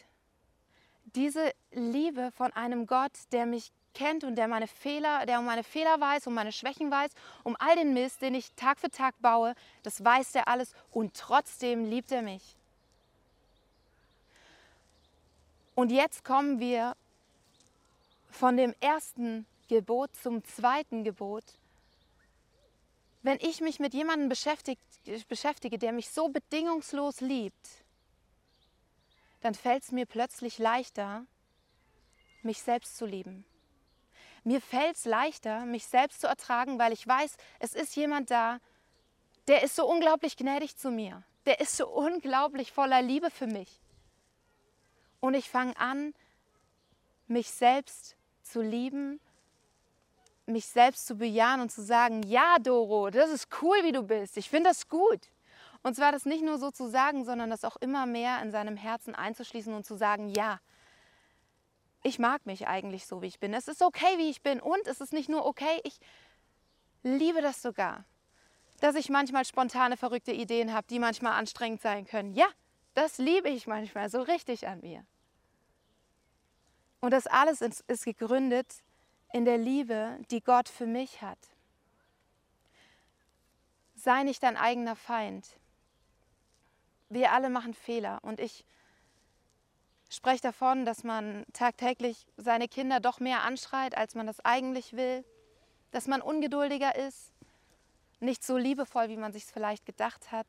diese 1.15 1.53
Liebe 1.71 2.31
von 2.31 2.51
einem 2.53 2.85
Gott, 2.85 3.11
der 3.31 3.45
mich 3.45 3.71
kennt 3.93 4.23
und 4.23 4.35
der 4.35 4.47
meine 4.47 4.67
Fehler, 4.67 5.25
der 5.25 5.39
um 5.39 5.45
meine 5.45 5.63
Fehler 5.63 5.99
weiß, 5.99 6.27
um 6.27 6.33
meine 6.33 6.51
Schwächen 6.51 6.91
weiß, 6.91 7.11
um 7.43 7.55
all 7.59 7.75
den 7.75 7.93
Mist, 7.93 8.21
den 8.21 8.35
ich 8.35 8.51
Tag 8.53 8.79
für 8.79 8.91
Tag 8.91 9.15
baue, 9.21 9.55
das 9.83 10.03
weiß 10.03 10.35
er 10.35 10.47
alles 10.47 10.73
und 10.91 11.15
trotzdem 11.15 11.85
liebt 11.85 12.11
er 12.11 12.21
mich. 12.21 12.55
Und 15.73 15.91
jetzt 15.91 16.23
kommen 16.23 16.59
wir 16.59 16.95
von 18.29 18.57
dem 18.57 18.75
ersten 18.79 19.45
Gebot 19.67 20.15
zum 20.15 20.43
zweiten 20.43 21.03
Gebot. 21.03 21.43
Wenn 23.23 23.37
ich 23.41 23.61
mich 23.61 23.79
mit 23.79 23.93
jemandem 23.93 24.29
beschäftige, 24.29 25.77
der 25.77 25.91
mich 25.91 26.09
so 26.09 26.29
bedingungslos 26.29 27.21
liebt, 27.21 27.83
dann 29.41 29.53
fällt 29.53 29.83
es 29.83 29.91
mir 29.91 30.05
plötzlich 30.05 30.57
leichter, 30.57 31.25
mich 32.41 32.61
selbst 32.61 32.97
zu 32.97 33.05
lieben. 33.05 33.45
Mir 34.43 34.61
fällt 34.61 34.95
es 34.95 35.05
leichter, 35.05 35.65
mich 35.65 35.87
selbst 35.87 36.21
zu 36.21 36.27
ertragen, 36.27 36.79
weil 36.79 36.93
ich 36.93 37.05
weiß, 37.05 37.35
es 37.59 37.73
ist 37.73 37.95
jemand 37.95 38.31
da, 38.31 38.59
der 39.47 39.63
ist 39.63 39.75
so 39.75 39.85
unglaublich 39.87 40.37
gnädig 40.37 40.77
zu 40.77 40.89
mir. 40.89 41.23
Der 41.45 41.59
ist 41.59 41.77
so 41.77 41.87
unglaublich 41.87 42.71
voller 42.71 43.01
Liebe 43.01 43.29
für 43.31 43.47
mich. 43.47 43.81
Und 45.19 45.33
ich 45.33 45.49
fange 45.49 45.77
an, 45.77 46.13
mich 47.27 47.49
selbst 47.49 48.15
zu 48.41 48.61
lieben, 48.61 49.19
mich 50.45 50.65
selbst 50.65 51.07
zu 51.07 51.17
bejahen 51.17 51.61
und 51.61 51.71
zu 51.71 51.81
sagen, 51.81 52.23
ja, 52.23 52.57
Doro, 52.59 53.09
das 53.09 53.29
ist 53.29 53.49
cool, 53.61 53.77
wie 53.83 53.91
du 53.91 54.03
bist. 54.03 54.37
Ich 54.37 54.49
finde 54.49 54.69
das 54.69 54.87
gut. 54.87 55.27
Und 55.87 55.95
zwar 55.95 56.11
das 56.11 56.25
nicht 56.25 56.43
nur 56.43 56.57
so 56.57 56.69
zu 56.69 56.89
sagen, 56.89 57.23
sondern 57.23 57.49
das 57.49 57.63
auch 57.63 57.77
immer 57.77 58.05
mehr 58.05 58.41
in 58.41 58.51
seinem 58.51 58.75
Herzen 58.75 59.15
einzuschließen 59.15 59.73
und 59.73 59.85
zu 59.85 59.95
sagen, 59.95 60.27
ja, 60.27 60.59
ich 62.03 62.19
mag 62.19 62.45
mich 62.45 62.67
eigentlich 62.67 63.07
so, 63.07 63.21
wie 63.21 63.27
ich 63.27 63.39
bin. 63.39 63.53
Es 63.53 63.69
ist 63.69 63.81
okay, 63.81 64.17
wie 64.17 64.29
ich 64.29 64.41
bin. 64.41 64.59
Und 64.59 64.85
es 64.85 64.99
ist 64.99 65.13
nicht 65.13 65.29
nur 65.29 65.45
okay, 65.45 65.79
ich 65.85 65.97
liebe 67.03 67.41
das 67.41 67.61
sogar, 67.61 68.03
dass 68.81 68.95
ich 68.95 69.07
manchmal 69.07 69.45
spontane, 69.45 69.95
verrückte 69.95 70.33
Ideen 70.33 70.73
habe, 70.73 70.85
die 70.89 70.99
manchmal 70.99 71.39
anstrengend 71.39 71.81
sein 71.81 72.05
können. 72.05 72.33
Ja, 72.33 72.47
das 72.93 73.17
liebe 73.17 73.47
ich 73.47 73.65
manchmal 73.65 74.09
so 74.09 74.21
richtig 74.21 74.67
an 74.67 74.81
mir. 74.81 75.05
Und 76.99 77.11
das 77.11 77.27
alles 77.27 77.61
ist 77.61 78.03
gegründet 78.03 78.83
in 79.31 79.45
der 79.45 79.57
Liebe, 79.57 80.19
die 80.31 80.41
Gott 80.41 80.67
für 80.67 80.85
mich 80.85 81.21
hat. 81.21 81.39
Sei 83.95 84.23
nicht 84.23 84.43
dein 84.43 84.57
eigener 84.57 84.97
Feind. 84.97 85.47
Wir 87.09 87.31
alle 87.31 87.49
machen 87.49 87.73
Fehler 87.73 88.19
und 88.21 88.39
ich 88.39 88.65
spreche 90.09 90.41
davon, 90.41 90.85
dass 90.85 91.03
man 91.03 91.45
tagtäglich 91.53 92.27
seine 92.37 92.67
Kinder 92.67 92.99
doch 92.99 93.19
mehr 93.19 93.43
anschreit, 93.43 93.97
als 93.97 94.15
man 94.15 94.27
das 94.27 94.43
eigentlich 94.43 94.93
will, 94.93 95.23
dass 95.91 96.07
man 96.07 96.21
ungeduldiger 96.21 96.95
ist, 96.95 97.31
nicht 98.19 98.43
so 98.43 98.57
liebevoll, 98.57 99.09
wie 99.09 99.17
man 99.17 99.31
sich 99.31 99.43
es 99.43 99.51
vielleicht 99.51 99.85
gedacht 99.85 100.31
hat. 100.31 100.47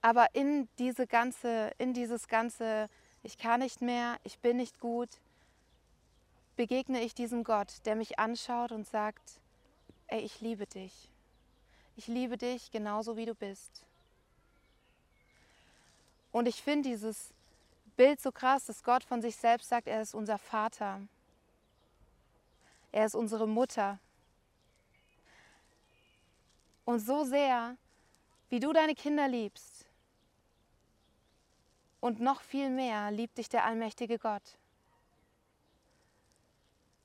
Aber 0.00 0.28
in 0.34 0.68
diese 0.78 1.06
ganze, 1.06 1.72
in 1.78 1.92
dieses 1.92 2.28
ganze, 2.28 2.88
ich 3.22 3.38
kann 3.38 3.60
nicht 3.60 3.82
mehr, 3.82 4.18
ich 4.22 4.38
bin 4.38 4.56
nicht 4.56 4.78
gut, 4.78 5.08
begegne 6.54 7.02
ich 7.02 7.14
diesem 7.14 7.44
Gott, 7.44 7.84
der 7.84 7.96
mich 7.96 8.18
anschaut 8.18 8.72
und 8.72 8.86
sagt, 8.86 9.40
ey, 10.06 10.20
ich 10.20 10.40
liebe 10.40 10.66
dich. 10.66 11.10
Ich 11.96 12.06
liebe 12.06 12.36
dich 12.36 12.70
genauso 12.70 13.16
wie 13.16 13.26
du 13.26 13.34
bist. 13.34 13.84
Und 16.32 16.46
ich 16.46 16.62
finde 16.62 16.90
dieses 16.90 17.32
Bild 17.96 18.20
so 18.20 18.30
krass, 18.30 18.66
dass 18.66 18.84
Gott 18.84 19.02
von 19.02 19.22
sich 19.22 19.36
selbst 19.36 19.68
sagt, 19.68 19.86
er 19.86 20.02
ist 20.02 20.14
unser 20.14 20.36
Vater. 20.36 21.00
Er 22.92 23.06
ist 23.06 23.14
unsere 23.14 23.48
Mutter. 23.48 23.98
Und 26.84 27.00
so 27.00 27.24
sehr, 27.24 27.76
wie 28.50 28.60
du 28.60 28.72
deine 28.72 28.94
Kinder 28.94 29.26
liebst, 29.28 29.86
und 32.06 32.20
noch 32.20 32.40
viel 32.42 32.70
mehr 32.70 33.10
liebt 33.10 33.36
dich 33.36 33.48
der 33.48 33.64
allmächtige 33.64 34.18
Gott. 34.18 34.42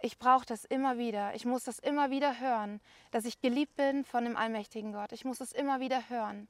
Ich 0.03 0.17
brauche 0.17 0.45
das 0.45 0.65
immer 0.65 0.97
wieder. 0.97 1.35
Ich 1.35 1.45
muss 1.45 1.63
das 1.63 1.77
immer 1.77 2.09
wieder 2.09 2.39
hören, 2.39 2.81
dass 3.11 3.25
ich 3.25 3.39
geliebt 3.39 3.75
bin 3.75 4.03
von 4.03 4.23
dem 4.23 4.35
allmächtigen 4.35 4.93
Gott. 4.93 5.11
Ich 5.11 5.25
muss 5.25 5.41
es 5.41 5.51
immer 5.51 5.79
wieder 5.79 6.09
hören, 6.09 6.47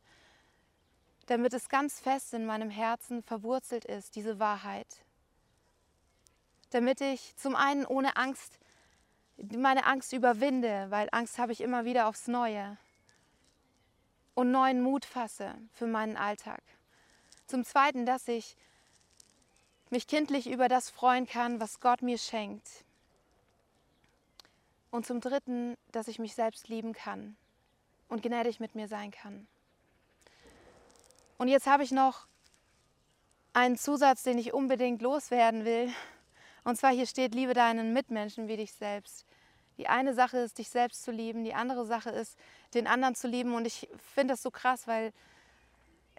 damit 1.25 1.53
es 1.53 1.67
ganz 1.67 1.99
fest 1.99 2.33
in 2.33 2.45
meinem 2.45 2.69
Herzen 2.69 3.23
verwurzelt 3.23 3.83
ist, 3.83 4.15
diese 4.15 4.39
Wahrheit. 4.39 4.87
Damit 6.69 7.01
ich 7.01 7.35
zum 7.35 7.55
einen 7.55 7.85
ohne 7.85 8.15
Angst 8.15 8.57
meine 9.37 9.85
Angst 9.85 10.13
überwinde, 10.13 10.87
weil 10.89 11.09
Angst 11.11 11.39
habe 11.39 11.51
ich 11.51 11.61
immer 11.61 11.83
wieder 11.83 12.07
aufs 12.07 12.27
Neue 12.27 12.77
und 14.33 14.51
neuen 14.51 14.81
Mut 14.81 15.03
fasse 15.03 15.55
für 15.73 15.87
meinen 15.87 16.15
Alltag. 16.15 16.61
Zum 17.47 17.65
Zweiten, 17.65 18.05
dass 18.05 18.27
ich 18.27 18.55
mich 19.89 20.07
kindlich 20.07 20.49
über 20.49 20.69
das 20.69 20.89
freuen 20.89 21.27
kann, 21.27 21.59
was 21.59 21.79
Gott 21.79 22.01
mir 22.01 22.17
schenkt. 22.17 22.85
Und 24.91 25.05
zum 25.05 25.21
Dritten, 25.21 25.77
dass 25.91 26.07
ich 26.07 26.19
mich 26.19 26.35
selbst 26.35 26.67
lieben 26.67 26.93
kann 26.93 27.35
und 28.09 28.21
gnädig 28.21 28.59
mit 28.59 28.75
mir 28.75 28.87
sein 28.87 29.11
kann. 29.11 29.47
Und 31.37 31.47
jetzt 31.47 31.65
habe 31.65 31.83
ich 31.83 31.91
noch 31.91 32.27
einen 33.53 33.77
Zusatz, 33.77 34.23
den 34.23 34.37
ich 34.37 34.53
unbedingt 34.53 35.01
loswerden 35.01 35.65
will. 35.65 35.91
Und 36.63 36.77
zwar 36.77 36.91
hier 36.91 37.07
steht, 37.07 37.33
liebe 37.33 37.53
deinen 37.53 37.93
Mitmenschen 37.93 38.47
wie 38.47 38.57
dich 38.57 38.73
selbst. 38.73 39.25
Die 39.77 39.87
eine 39.87 40.13
Sache 40.13 40.37
ist, 40.37 40.57
dich 40.57 40.69
selbst 40.69 41.03
zu 41.03 41.11
lieben, 41.11 41.43
die 41.43 41.53
andere 41.53 41.85
Sache 41.85 42.11
ist, 42.11 42.37
den 42.73 42.85
anderen 42.85 43.15
zu 43.15 43.27
lieben. 43.27 43.55
Und 43.55 43.65
ich 43.65 43.89
finde 44.13 44.33
das 44.33 44.43
so 44.43 44.51
krass, 44.51 44.87
weil 44.87 45.13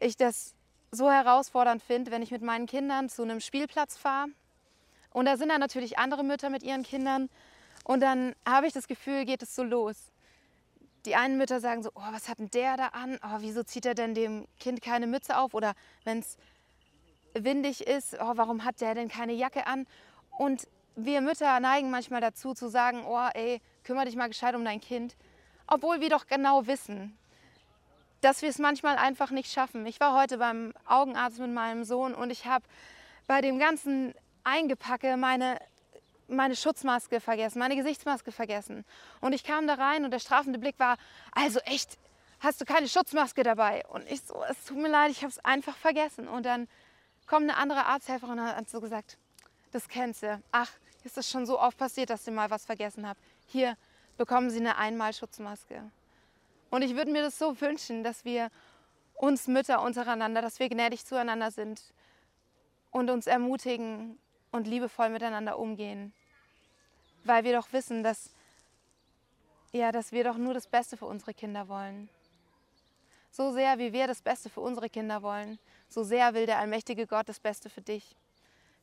ich 0.00 0.16
das 0.16 0.54
so 0.90 1.10
herausfordernd 1.10 1.82
finde, 1.82 2.10
wenn 2.10 2.22
ich 2.22 2.30
mit 2.30 2.42
meinen 2.42 2.66
Kindern 2.66 3.08
zu 3.08 3.22
einem 3.22 3.40
Spielplatz 3.40 3.96
fahre. 3.96 4.28
Und 5.10 5.26
da 5.26 5.36
sind 5.36 5.50
dann 5.50 5.60
natürlich 5.60 5.98
andere 5.98 6.24
Mütter 6.24 6.50
mit 6.50 6.62
ihren 6.62 6.82
Kindern. 6.82 7.28
Und 7.84 8.00
dann 8.00 8.34
habe 8.46 8.66
ich 8.66 8.72
das 8.72 8.86
Gefühl, 8.88 9.24
geht 9.24 9.42
es 9.42 9.54
so 9.54 9.62
los. 9.62 10.10
Die 11.04 11.16
einen 11.16 11.36
Mütter 11.36 11.60
sagen 11.60 11.82
so, 11.82 11.90
oh, 11.94 12.12
was 12.12 12.28
hat 12.28 12.38
denn 12.38 12.50
der 12.50 12.76
da 12.76 12.86
an? 12.88 13.18
Oh, 13.24 13.38
wieso 13.40 13.64
zieht 13.64 13.86
er 13.86 13.94
denn 13.94 14.14
dem 14.14 14.46
Kind 14.60 14.82
keine 14.82 15.06
Mütze 15.06 15.36
auf? 15.36 15.52
Oder 15.54 15.74
wenn 16.04 16.20
es 16.20 16.36
windig 17.34 17.86
ist, 17.86 18.14
oh, 18.20 18.32
warum 18.34 18.64
hat 18.64 18.80
der 18.80 18.94
denn 18.94 19.08
keine 19.08 19.32
Jacke 19.32 19.66
an? 19.66 19.86
Und 20.38 20.68
wir 20.94 21.20
Mütter 21.20 21.58
neigen 21.60 21.90
manchmal 21.90 22.20
dazu 22.20 22.54
zu 22.54 22.68
sagen, 22.68 23.04
oh, 23.06 23.28
ey, 23.34 23.60
kümmere 23.84 24.06
dich 24.06 24.16
mal 24.16 24.28
gescheit 24.28 24.54
um 24.54 24.64
dein 24.64 24.80
Kind. 24.80 25.16
Obwohl 25.66 26.00
wir 26.00 26.10
doch 26.10 26.26
genau 26.26 26.66
wissen, 26.66 27.16
dass 28.20 28.42
wir 28.42 28.48
es 28.48 28.58
manchmal 28.58 28.96
einfach 28.96 29.30
nicht 29.30 29.50
schaffen. 29.50 29.84
Ich 29.86 29.98
war 29.98 30.16
heute 30.16 30.38
beim 30.38 30.72
Augenarzt 30.86 31.40
mit 31.40 31.50
meinem 31.50 31.84
Sohn 31.84 32.14
und 32.14 32.30
ich 32.30 32.46
habe 32.46 32.64
bei 33.26 33.40
dem 33.40 33.58
ganzen 33.58 34.14
Eingepacke 34.44 35.16
meine, 35.16 35.58
meine 36.28 36.56
Schutzmaske 36.56 37.20
vergessen, 37.20 37.58
meine 37.58 37.76
Gesichtsmaske 37.76 38.32
vergessen. 38.32 38.84
Und 39.20 39.32
ich 39.32 39.44
kam 39.44 39.66
da 39.66 39.74
rein 39.74 40.04
und 40.04 40.10
der 40.10 40.18
strafende 40.18 40.58
Blick 40.58 40.78
war, 40.78 40.96
also 41.32 41.58
echt, 41.60 41.98
hast 42.40 42.60
du 42.60 42.64
keine 42.64 42.88
Schutzmaske 42.88 43.42
dabei? 43.42 43.84
Und 43.88 44.10
ich 44.10 44.22
so, 44.22 44.42
es 44.48 44.64
tut 44.64 44.78
mir 44.78 44.88
leid, 44.88 45.10
ich 45.10 45.22
habe 45.22 45.30
es 45.30 45.44
einfach 45.44 45.76
vergessen. 45.76 46.28
Und 46.28 46.46
dann 46.46 46.68
kommt 47.26 47.42
eine 47.42 47.56
andere 47.56 47.86
Arzthelferin 47.86 48.38
und 48.38 48.44
hat 48.44 48.68
so 48.68 48.80
gesagt, 48.80 49.18
das 49.72 49.88
kennst 49.88 50.22
du. 50.22 50.42
Ach, 50.52 50.70
ist 51.04 51.16
das 51.16 51.30
schon 51.30 51.46
so 51.46 51.58
oft 51.58 51.78
passiert, 51.78 52.10
dass 52.10 52.26
ihr 52.26 52.32
mal 52.32 52.50
was 52.50 52.64
vergessen 52.64 53.08
habt. 53.08 53.20
Hier 53.46 53.76
bekommen 54.16 54.50
Sie 54.50 54.58
eine 54.58 54.76
Einmal-Schutzmaske. 54.76 55.90
Und 56.70 56.82
ich 56.82 56.94
würde 56.94 57.10
mir 57.10 57.22
das 57.22 57.38
so 57.38 57.60
wünschen, 57.60 58.04
dass 58.04 58.24
wir 58.24 58.50
uns 59.14 59.46
Mütter 59.46 59.82
untereinander, 59.82 60.42
dass 60.42 60.58
wir 60.58 60.68
gnädig 60.68 61.04
zueinander 61.04 61.50
sind 61.50 61.82
und 62.90 63.10
uns 63.10 63.26
ermutigen 63.26 64.18
und 64.52 64.66
liebevoll 64.66 65.08
miteinander 65.08 65.58
umgehen. 65.58 66.12
Weil 67.24 67.44
wir 67.44 67.56
doch 67.56 67.72
wissen, 67.72 68.02
dass, 68.02 68.30
ja, 69.72 69.90
dass 69.90 70.12
wir 70.12 70.22
doch 70.24 70.36
nur 70.36 70.54
das 70.54 70.66
Beste 70.66 70.96
für 70.96 71.06
unsere 71.06 71.34
Kinder 71.34 71.68
wollen. 71.68 72.08
So 73.30 73.50
sehr, 73.50 73.78
wie 73.78 73.92
wir 73.92 74.06
das 74.06 74.20
Beste 74.20 74.50
für 74.50 74.60
unsere 74.60 74.90
Kinder 74.90 75.22
wollen, 75.22 75.58
so 75.88 76.04
sehr 76.04 76.34
will 76.34 76.46
der 76.46 76.58
allmächtige 76.58 77.06
Gott 77.06 77.28
das 77.28 77.40
Beste 77.40 77.70
für 77.70 77.80
dich. 77.80 78.14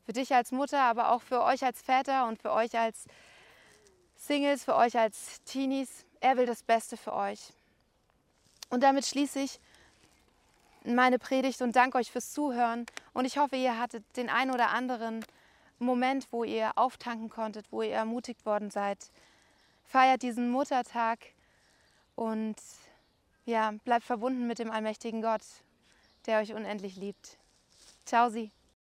Für 0.04 0.12
dich 0.12 0.34
als 0.34 0.50
Mutter, 0.50 0.80
aber 0.80 1.12
auch 1.12 1.22
für 1.22 1.42
euch 1.42 1.64
als 1.64 1.80
Väter 1.80 2.26
und 2.26 2.40
für 2.40 2.52
euch 2.52 2.76
als 2.76 3.06
Singles, 4.16 4.64
für 4.64 4.74
euch 4.74 4.98
als 4.98 5.42
Teenies. 5.44 6.04
Er 6.20 6.36
will 6.36 6.46
das 6.46 6.62
Beste 6.62 6.96
für 6.96 7.14
euch. 7.14 7.52
Und 8.70 8.82
damit 8.82 9.06
schließe 9.06 9.40
ich 9.40 9.60
meine 10.84 11.18
Predigt 11.18 11.62
und 11.62 11.76
danke 11.76 11.98
euch 11.98 12.10
fürs 12.10 12.32
Zuhören. 12.32 12.86
Und 13.12 13.24
ich 13.24 13.38
hoffe, 13.38 13.56
ihr 13.56 13.78
hattet 13.78 14.04
den 14.16 14.28
einen 14.28 14.50
oder 14.50 14.70
anderen 14.70 15.24
Moment, 15.80 16.28
wo 16.30 16.44
ihr 16.44 16.72
auftanken 16.76 17.28
konntet, 17.28 17.72
wo 17.72 17.82
ihr 17.82 17.94
ermutigt 17.94 18.44
worden 18.46 18.70
seid. 18.70 19.10
Feiert 19.84 20.22
diesen 20.22 20.50
Muttertag 20.50 21.18
und 22.14 22.56
ja, 23.46 23.72
bleibt 23.84 24.04
verbunden 24.04 24.46
mit 24.46 24.58
dem 24.58 24.70
allmächtigen 24.70 25.22
Gott, 25.22 25.42
der 26.26 26.40
euch 26.40 26.54
unendlich 26.54 26.96
liebt. 26.96 27.38
Ciao, 28.04 28.28
Sie. 28.28 28.50